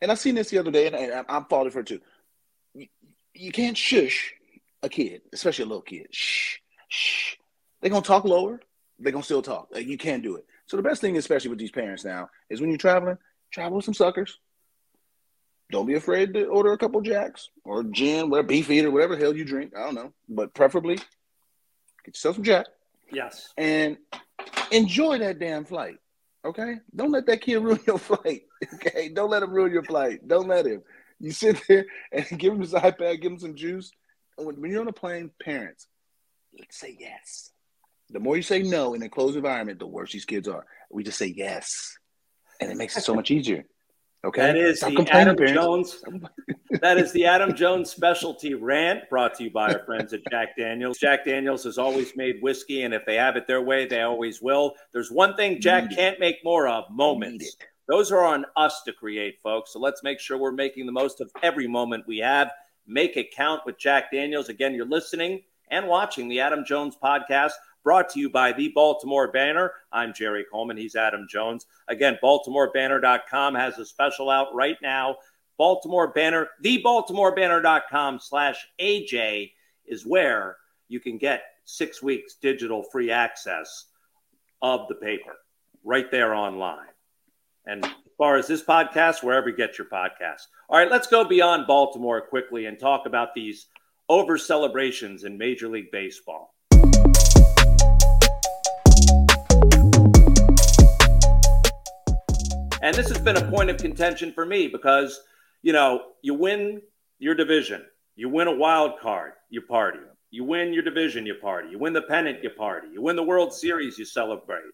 [0.00, 2.00] And I seen this the other day, and I'm falling for it too.
[2.74, 2.86] You,
[3.34, 4.34] you can't shush
[4.84, 6.06] a kid, especially a little kid.
[6.12, 7.34] Shh, shh.
[7.80, 8.60] They're gonna talk lower.
[9.00, 9.68] They're gonna still talk.
[9.74, 10.46] You can't do it.
[10.66, 13.18] So the best thing, especially with these parents now, is when you're traveling,
[13.50, 14.38] travel with some suckers.
[15.72, 19.44] Don't be afraid to order a couple jacks or gin, whatever Beefeater, whatever hell you
[19.44, 19.72] drink.
[19.76, 20.98] I don't know, but preferably
[22.04, 22.66] get yourself some jack.
[23.10, 23.52] Yes.
[23.56, 23.98] And
[24.70, 25.96] enjoy that damn flight.
[26.44, 28.42] Okay, don't let that kid ruin your flight.
[28.74, 30.26] Okay, don't let him ruin your flight.
[30.26, 30.82] Don't let him.
[31.20, 33.92] You sit there and give him his iPad, give him some juice.
[34.36, 35.86] When, when you're on a plane, parents,
[36.58, 37.52] let's say yes.
[38.10, 40.66] The more you say no in a closed environment, the worse these kids are.
[40.90, 41.96] We just say yes,
[42.60, 43.64] and it makes it so much easier.
[44.24, 45.54] Okay, that is Stop the Adam parents.
[45.54, 46.04] Jones.
[46.80, 50.56] that is the Adam Jones specialty rant brought to you by our friends at Jack
[50.56, 50.98] Daniels.
[50.98, 54.40] Jack Daniels has always made whiskey, and if they have it their way, they always
[54.40, 54.74] will.
[54.92, 57.56] There's one thing Jack can't make more of: moments.
[57.88, 59.72] Those are on us to create, folks.
[59.72, 62.52] So let's make sure we're making the most of every moment we have.
[62.86, 64.48] Make it count with Jack Daniels.
[64.48, 67.52] Again, you're listening and watching the Adam Jones podcast
[67.82, 69.72] brought to you by the Baltimore Banner.
[69.92, 70.76] I'm Jerry Coleman.
[70.76, 71.66] He's Adam Jones.
[71.88, 75.16] Again, BaltimoreBanner.com has a special out right now.
[75.58, 79.52] Baltimore Banner, thebaltimorebanner.com slash AJ
[79.86, 80.56] is where
[80.88, 83.86] you can get six weeks digital free access
[84.60, 85.36] of the paper
[85.84, 86.86] right there online.
[87.66, 90.46] And as far as this podcast, wherever you get your podcast.
[90.68, 93.66] All right, let's go beyond Baltimore quickly and talk about these
[94.08, 96.54] over celebrations in Major League Baseball.
[102.82, 105.20] And this has been a point of contention for me because,
[105.62, 106.82] you know, you win
[107.20, 107.84] your division,
[108.16, 110.00] you win a wild card, you party.
[110.32, 111.68] You win your division, you party.
[111.70, 112.88] You win the pennant, you party.
[112.92, 114.64] You win the World Series, you celebrate.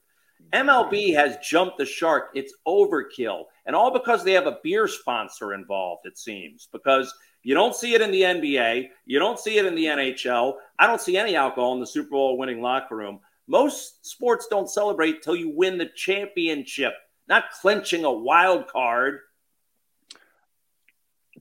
[0.55, 2.31] MLB has jumped the shark.
[2.35, 3.43] It's overkill.
[3.67, 6.69] And all because they have a beer sponsor involved, it seems.
[6.73, 10.55] Because you don't see it in the NBA, you don't see it in the NHL.
[10.79, 13.21] I don't see any alcohol in the Super Bowl winning locker room.
[13.49, 16.95] Most sports don't celebrate till you win the championship
[17.29, 19.20] not clinching a wild card.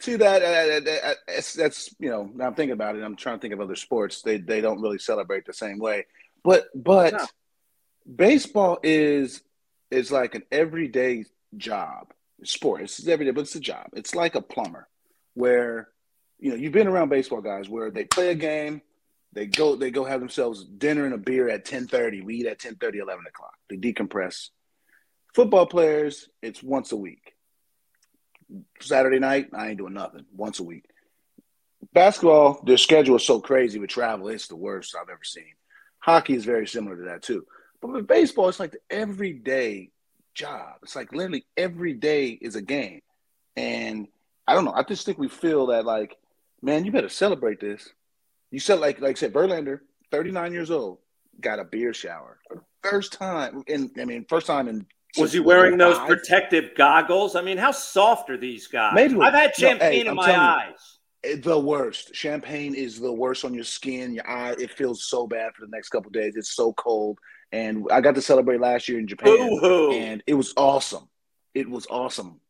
[0.01, 3.03] To that uh, that's, that's you know now I'm thinking about it.
[3.03, 4.21] I'm trying to think of other sports.
[4.21, 6.05] They they don't really celebrate the same way.
[6.43, 7.25] But but no.
[8.15, 9.41] baseball is
[9.89, 11.25] is like an everyday
[11.55, 12.13] job
[12.43, 12.81] sport.
[12.81, 13.87] It's every day, but it's a job.
[13.93, 14.87] It's like a plumber,
[15.33, 15.89] where
[16.39, 18.81] you know you've been around baseball guys where they play a game,
[19.33, 22.23] they go they go have themselves dinner and a beer at 10:30.
[22.23, 23.55] We eat at 10:30, 11 o'clock.
[23.69, 24.49] They decompress,
[25.37, 27.35] Football players, it's once a week.
[28.81, 30.25] Saturday night, I ain't doing nothing.
[30.35, 30.85] Once a week.
[31.93, 35.53] Basketball, their schedule is so crazy with travel, it's the worst I've ever seen.
[35.99, 37.45] Hockey is very similar to that too.
[37.83, 39.91] But with baseball, it's like the everyday
[40.33, 40.77] job.
[40.81, 43.01] It's like literally every day is a game.
[43.55, 44.07] And
[44.47, 44.73] I don't know.
[44.73, 46.15] I just think we feel that like,
[46.63, 47.87] man, you better celebrate this.
[48.49, 50.97] You said like like I said, Verlander, 39 years old,
[51.39, 52.39] got a beer shower.
[52.81, 54.87] First time in I mean, first time in
[55.17, 56.07] was he wearing those eyes.
[56.07, 57.35] protective goggles?
[57.35, 58.93] I mean, how soft are these guys?
[58.93, 59.19] Maybe.
[59.19, 60.99] I've had champagne no, hey, in my eyes.
[61.23, 62.13] You, the worst.
[62.15, 64.55] Champagne is the worst on your skin, your eye.
[64.59, 66.35] It feels so bad for the next couple days.
[66.35, 67.19] It's so cold.
[67.51, 69.91] And I got to celebrate last year in Japan, Ooh.
[69.93, 71.07] and it was awesome.
[71.53, 72.41] It was awesome.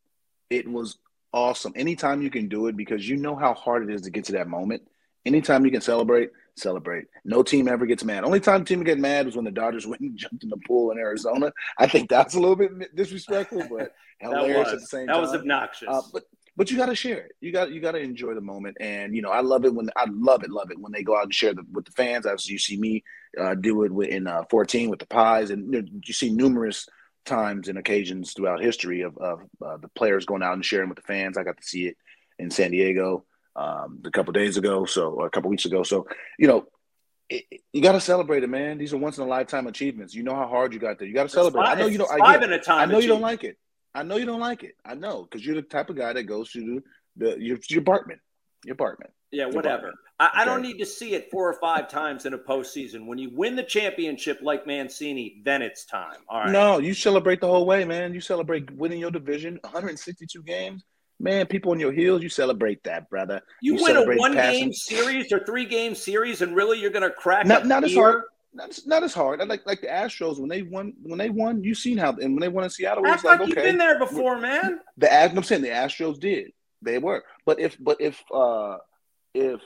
[0.50, 0.98] It was
[1.32, 1.72] awesome.
[1.76, 4.32] Anytime you can do it, because you know how hard it is to get to
[4.32, 4.82] that moment.
[5.24, 7.06] Anytime you can celebrate, celebrate.
[7.24, 8.24] No team ever gets mad.
[8.24, 10.90] Only time team get mad was when the Dodgers went and jumped in the pool
[10.90, 11.52] in Arizona.
[11.78, 15.22] I think that's a little bit disrespectful, but hilarious at the same that time.
[15.22, 15.88] That was obnoxious.
[15.90, 16.24] Uh, but
[16.56, 17.32] but you got to share it.
[17.40, 19.90] You got you got to enjoy the moment, and you know I love it when
[19.96, 22.26] I love it, love it when they go out and share the, with the fans.
[22.26, 23.04] As you see me
[23.40, 26.86] uh, do it in uh, 14 with the pies, and you, know, you see numerous
[27.24, 30.96] times and occasions throughout history of, of uh, the players going out and sharing with
[30.96, 31.38] the fans.
[31.38, 31.96] I got to see it
[32.38, 33.24] in San Diego
[33.58, 35.82] um, a couple days ago, so or a couple weeks ago.
[35.82, 36.06] So
[36.38, 36.66] you know,
[37.28, 38.78] it, you got to celebrate it, man.
[38.78, 40.14] These are once in a lifetime achievements.
[40.14, 41.08] You know how hard you got there.
[41.08, 41.64] You got to celebrate.
[41.64, 42.18] Five, I know you don't.
[42.18, 42.88] Five I, in a time.
[42.88, 43.58] I know you don't like it.
[43.94, 44.76] I know you don't like it.
[44.84, 46.60] I know because you're the type of guy that goes to
[47.16, 48.20] the, the your, your apartment.
[48.64, 49.12] Your apartment.
[49.30, 49.92] Yeah, whatever.
[50.18, 53.06] I, I, don't need to see it four or five times in a postseason.
[53.06, 56.16] When you win the championship like Mancini, then it's time.
[56.28, 56.50] All right.
[56.50, 58.14] No, you celebrate the whole way, man.
[58.14, 60.82] You celebrate winning your division, 162 games.
[61.20, 63.40] Man, people on your heels, you celebrate that, brother.
[63.60, 64.60] You, you win a one passing.
[64.60, 68.22] game series or three game series, and really you're gonna crack not, not as hard.
[68.54, 69.40] Not, not as hard.
[69.46, 72.40] Like like the Astros when they won when they won, you seen how and when
[72.40, 74.80] they won in Seattle, it was like, like okay, you've been there before, man.
[74.96, 76.52] The I'm saying the Astros did.
[76.82, 77.24] They were.
[77.44, 78.78] But if but if uh
[79.34, 79.60] if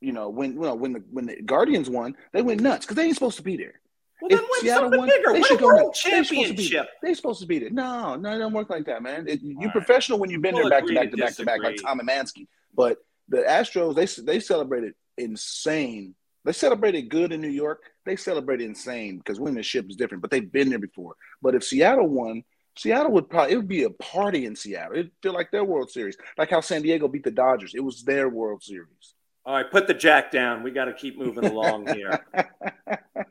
[0.00, 2.96] you know when you know when the when the Guardians won, they went nuts because
[2.96, 3.80] they ain't supposed to be there.
[4.20, 5.32] Well, then win Seattle something won, bigger.
[5.32, 6.88] They should go world championship.
[7.02, 7.72] They're supposed to beat it.
[7.72, 9.26] No, no, it don't work like that, man.
[9.28, 9.72] It, you're right.
[9.72, 12.00] professional when you've been we'll there back to back to back to back, like Tom
[12.00, 12.46] Emanski.
[12.74, 12.98] But
[13.28, 16.14] the Astros, they they celebrated insane.
[16.44, 17.82] They celebrated good in New York.
[18.06, 20.22] They celebrated insane because winning the ship is different.
[20.22, 21.14] But they've been there before.
[21.42, 22.44] But if Seattle won,
[22.76, 24.94] Seattle would probably it would be a party in Seattle.
[24.94, 27.74] It'd feel like their World Series, like how San Diego beat the Dodgers.
[27.74, 29.14] It was their World Series.
[29.44, 30.62] All right, put the jack down.
[30.62, 32.24] We got to keep moving along here.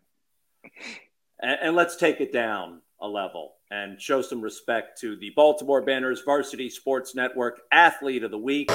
[1.42, 5.82] and, and, let's take it down a level and show some respect to the Baltimore
[5.82, 8.68] Banners Varsity Sports Network Athlete of the Week.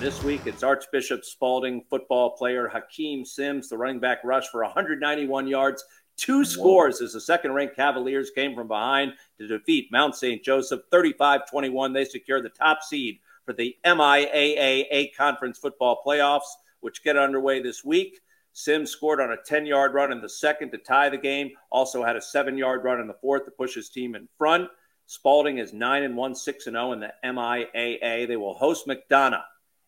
[0.00, 5.46] This week, it's Archbishop Spalding football player Hakeem Sims, the running back rush for 191
[5.46, 5.84] yards,
[6.16, 10.42] two scores as the second ranked Cavaliers came from behind to defeat Mount St.
[10.42, 11.92] Joseph 35 21.
[11.92, 16.48] They secure the top seed for the MIAA Conference football playoffs,
[16.82, 18.20] which get underway this week.
[18.52, 22.04] Sims scored on a 10 yard run in the second to tie the game, also
[22.04, 24.68] had a seven yard run in the fourth to push his team in front.
[25.06, 28.28] Spalding is 9 and 1, 6 and 0 in the MIAA.
[28.28, 29.42] They will host McDonogh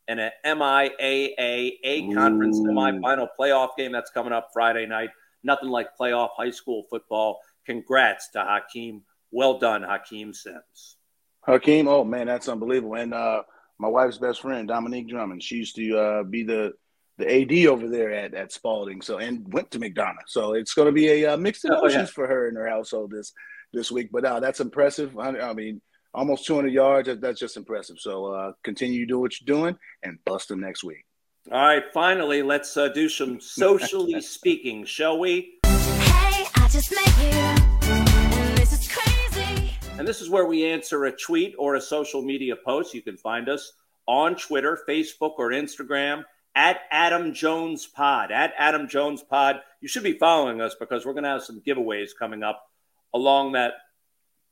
[0.09, 5.11] in a MIAA A conference semifinal playoff game that's coming up Friday night.
[5.43, 7.41] Nothing like playoff high school football.
[7.67, 9.03] Congrats to Hakeem.
[9.31, 10.97] Well done, Hakeem Sims.
[11.47, 12.95] Hakeem, oh man, that's unbelievable.
[12.95, 13.43] And uh,
[13.79, 16.75] my wife's best friend, Dominique Drummond, she used to uh, be the
[17.19, 20.27] the AD over there at, at Spalding, so and went to McDonogh.
[20.27, 22.07] So it's going to be a uh, mixed emotions oh, yeah.
[22.07, 23.33] for her and her household this
[23.73, 24.11] this week.
[24.13, 25.17] But uh, that's impressive.
[25.19, 25.81] I, I mean,
[26.13, 27.09] almost 200 yards.
[27.21, 27.97] That's just impressive.
[27.99, 31.05] So uh, continue to do what you're doing and bust them next week.
[31.53, 35.59] All right, finally, let's uh, do some socially speaking, shall we?
[35.67, 37.91] Hey, I just met you.
[37.91, 39.75] And this is crazy.
[39.99, 42.95] And this is where we answer a tweet or a social media post.
[42.95, 43.75] You can find us
[44.07, 46.25] on Twitter, Facebook, or Instagram
[46.55, 48.31] at Adam Jones Pod.
[48.31, 49.61] At Adam Jones Pod.
[49.81, 52.71] You should be following us because we're going to have some giveaways coming up
[53.13, 53.75] along that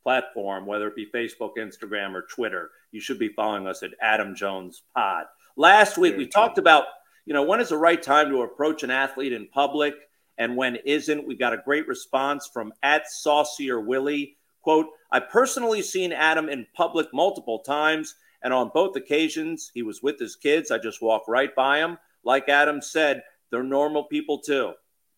[0.02, 2.70] platform, whether it be Facebook, Instagram, or Twitter.
[2.90, 5.26] You should be following us at Adam Jones Pod.
[5.56, 6.84] Last week, we talked about,
[7.24, 9.94] you know, when is the right time to approach an athlete in public
[10.38, 11.26] and when isn't.
[11.26, 14.36] We got a great response from at Saucier Willie.
[14.62, 20.02] Quote, I personally seen Adam in public multiple times, and on both occasions, he was
[20.02, 20.70] with his kids.
[20.70, 21.98] I just walk right by him.
[22.24, 24.72] Like Adam said, they're normal people too.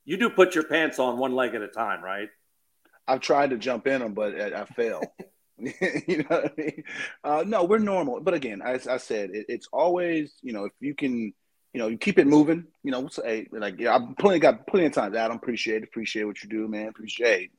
[0.04, 2.28] You do put your pants on one leg at a time, right?
[3.06, 5.02] I've tried to jump in them, but I, I fail.
[5.58, 6.84] you know what I mean?
[7.22, 8.20] Uh, no, we're normal.
[8.20, 11.32] But again, as I said, it, it's always, you know, if you can,
[11.72, 14.86] you know, you keep it moving, you know, say like, yeah, I've plenty got plenty
[14.86, 17.52] of times, Adam, appreciate it, appreciate what you do, man, appreciate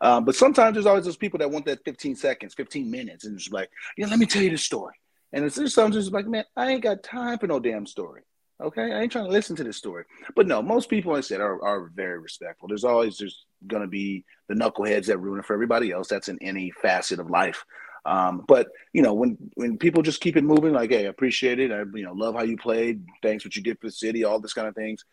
[0.00, 3.36] um, but sometimes there's always those people that want that 15 seconds, 15 minutes, and
[3.36, 4.94] it's like, yeah, let me tell you the story.
[5.34, 8.22] And it's, there's sometimes like, man, I ain't got time for no damn story.
[8.62, 10.04] Okay, I ain't trying to listen to this story.
[10.36, 12.68] But no, most people, like I said, are, are very respectful.
[12.68, 16.06] There's always just going to be the knuckleheads that ruin it for everybody else.
[16.06, 17.64] That's in any facet of life.
[18.06, 21.58] Um, but you know, when when people just keep it moving, like, hey, I appreciate
[21.58, 21.72] it.
[21.72, 23.04] I you know love how you played.
[23.22, 24.22] Thanks what you did for the city.
[24.22, 25.04] All this kind of things.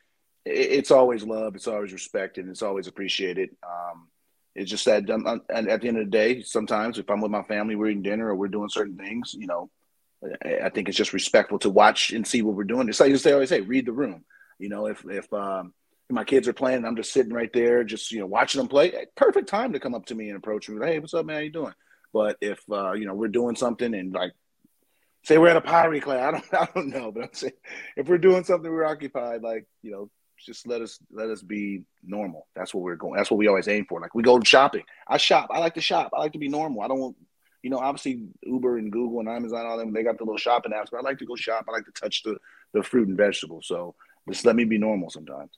[0.45, 1.55] It, it's always love.
[1.55, 2.47] It's always respected.
[2.47, 3.49] It's always appreciated.
[3.63, 4.07] Um,
[4.53, 7.31] it's just that, um, and at the end of the day, sometimes if I'm with
[7.31, 9.33] my family, we're eating dinner or we're doing certain things.
[9.33, 9.69] You know,
[10.45, 12.87] I think it's just respectful to watch and see what we're doing.
[12.87, 14.23] It's like they always say, read the room.
[14.59, 15.73] You know, if if um,
[16.09, 18.93] my kids are playing, I'm just sitting right there, just you know, watching them play.
[19.15, 20.85] Perfect time to come up to me and approach me.
[20.85, 21.37] Hey, what's up, man?
[21.37, 21.73] How you doing?
[22.13, 24.33] But if uh, you know we're doing something and like
[25.23, 26.21] say we're at a pottery class,
[26.53, 27.53] I don't I don't know, but I'm saying
[27.97, 29.41] if we're doing something, we're occupied.
[29.41, 30.09] Like you know,
[30.45, 32.47] just let us let us be normal.
[32.55, 33.15] That's what we're going.
[33.15, 33.99] That's what we always aim for.
[33.99, 34.83] Like we go shopping.
[35.07, 35.49] I shop.
[35.51, 36.11] I like to shop.
[36.15, 36.81] I like to be normal.
[36.81, 37.15] I don't want
[37.63, 40.71] you know, obviously Uber and Google and Amazon, all them, they got the little shopping
[40.71, 41.65] apps, but I like to go shop.
[41.67, 42.37] I like to touch the,
[42.73, 43.67] the fruit and vegetables.
[43.67, 43.95] So
[44.29, 45.51] just let me be normal sometimes.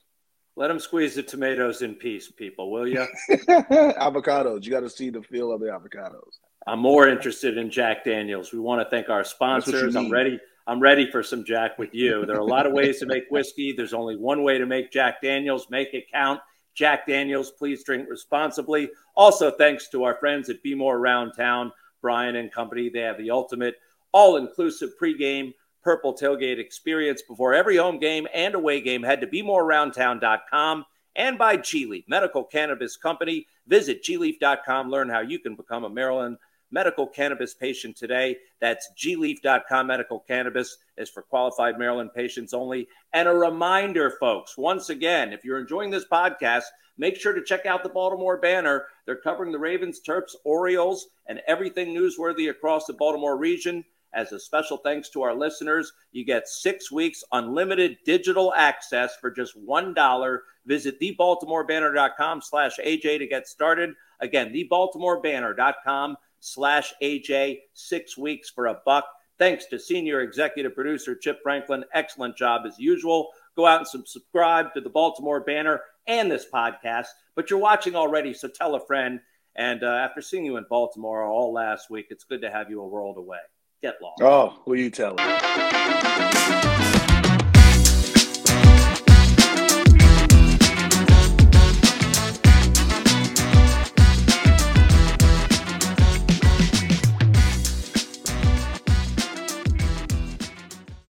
[0.56, 3.04] Let them squeeze the tomatoes in peace, people, will you?
[3.30, 4.64] avocados.
[4.64, 6.38] You got to see the feel of the avocados.
[6.66, 8.52] I'm more interested in Jack Daniels.
[8.52, 9.96] We want to thank our sponsors.
[9.96, 10.38] I'm ready.
[10.66, 12.24] I'm ready for some Jack with you.
[12.24, 13.72] There are a lot of ways to make whiskey.
[13.72, 15.66] There's only one way to make Jack Daniels.
[15.70, 16.40] Make it count.
[16.74, 18.90] Jack Daniels, please drink responsibly.
[19.14, 21.70] Also, thanks to our friends at Be More Around Town,
[22.04, 22.90] Brian and company.
[22.90, 23.76] They have the ultimate
[24.12, 29.02] all inclusive pregame purple tailgate experience before every home game and away game.
[29.02, 30.84] Head to BeMoreAroundTown.com
[31.16, 33.46] and by G Leaf Medical Cannabis Company.
[33.66, 34.90] Visit gleaf.com.
[34.90, 36.36] Learn how you can become a Maryland
[36.74, 38.36] medical cannabis patient today.
[38.60, 39.86] That's gleaf.com.
[39.86, 42.88] Medical cannabis is for qualified Maryland patients only.
[43.12, 46.64] And a reminder, folks, once again, if you're enjoying this podcast,
[46.98, 48.86] make sure to check out the Baltimore Banner.
[49.06, 53.84] They're covering the Ravens, Terps, Orioles, and everything newsworthy across the Baltimore region.
[54.12, 59.30] As a special thanks to our listeners, you get six weeks unlimited digital access for
[59.30, 60.38] just $1.
[60.66, 63.94] Visit thebaltimorebanner.com slash AJ to get started.
[64.20, 69.06] Again, thebaltimorebanner.com slash AJ, six weeks for a buck.
[69.38, 71.84] Thanks to senior executive producer Chip Franklin.
[71.92, 73.30] Excellent job as usual.
[73.56, 77.06] Go out and subscribe to the Baltimore Banner and this podcast.
[77.34, 79.20] But you're watching already, so tell a friend.
[79.56, 82.80] And uh, after seeing you in Baltimore all last week, it's good to have you
[82.80, 83.38] a world away.
[83.82, 84.22] Get lost.
[84.22, 85.18] Oh, who you telling?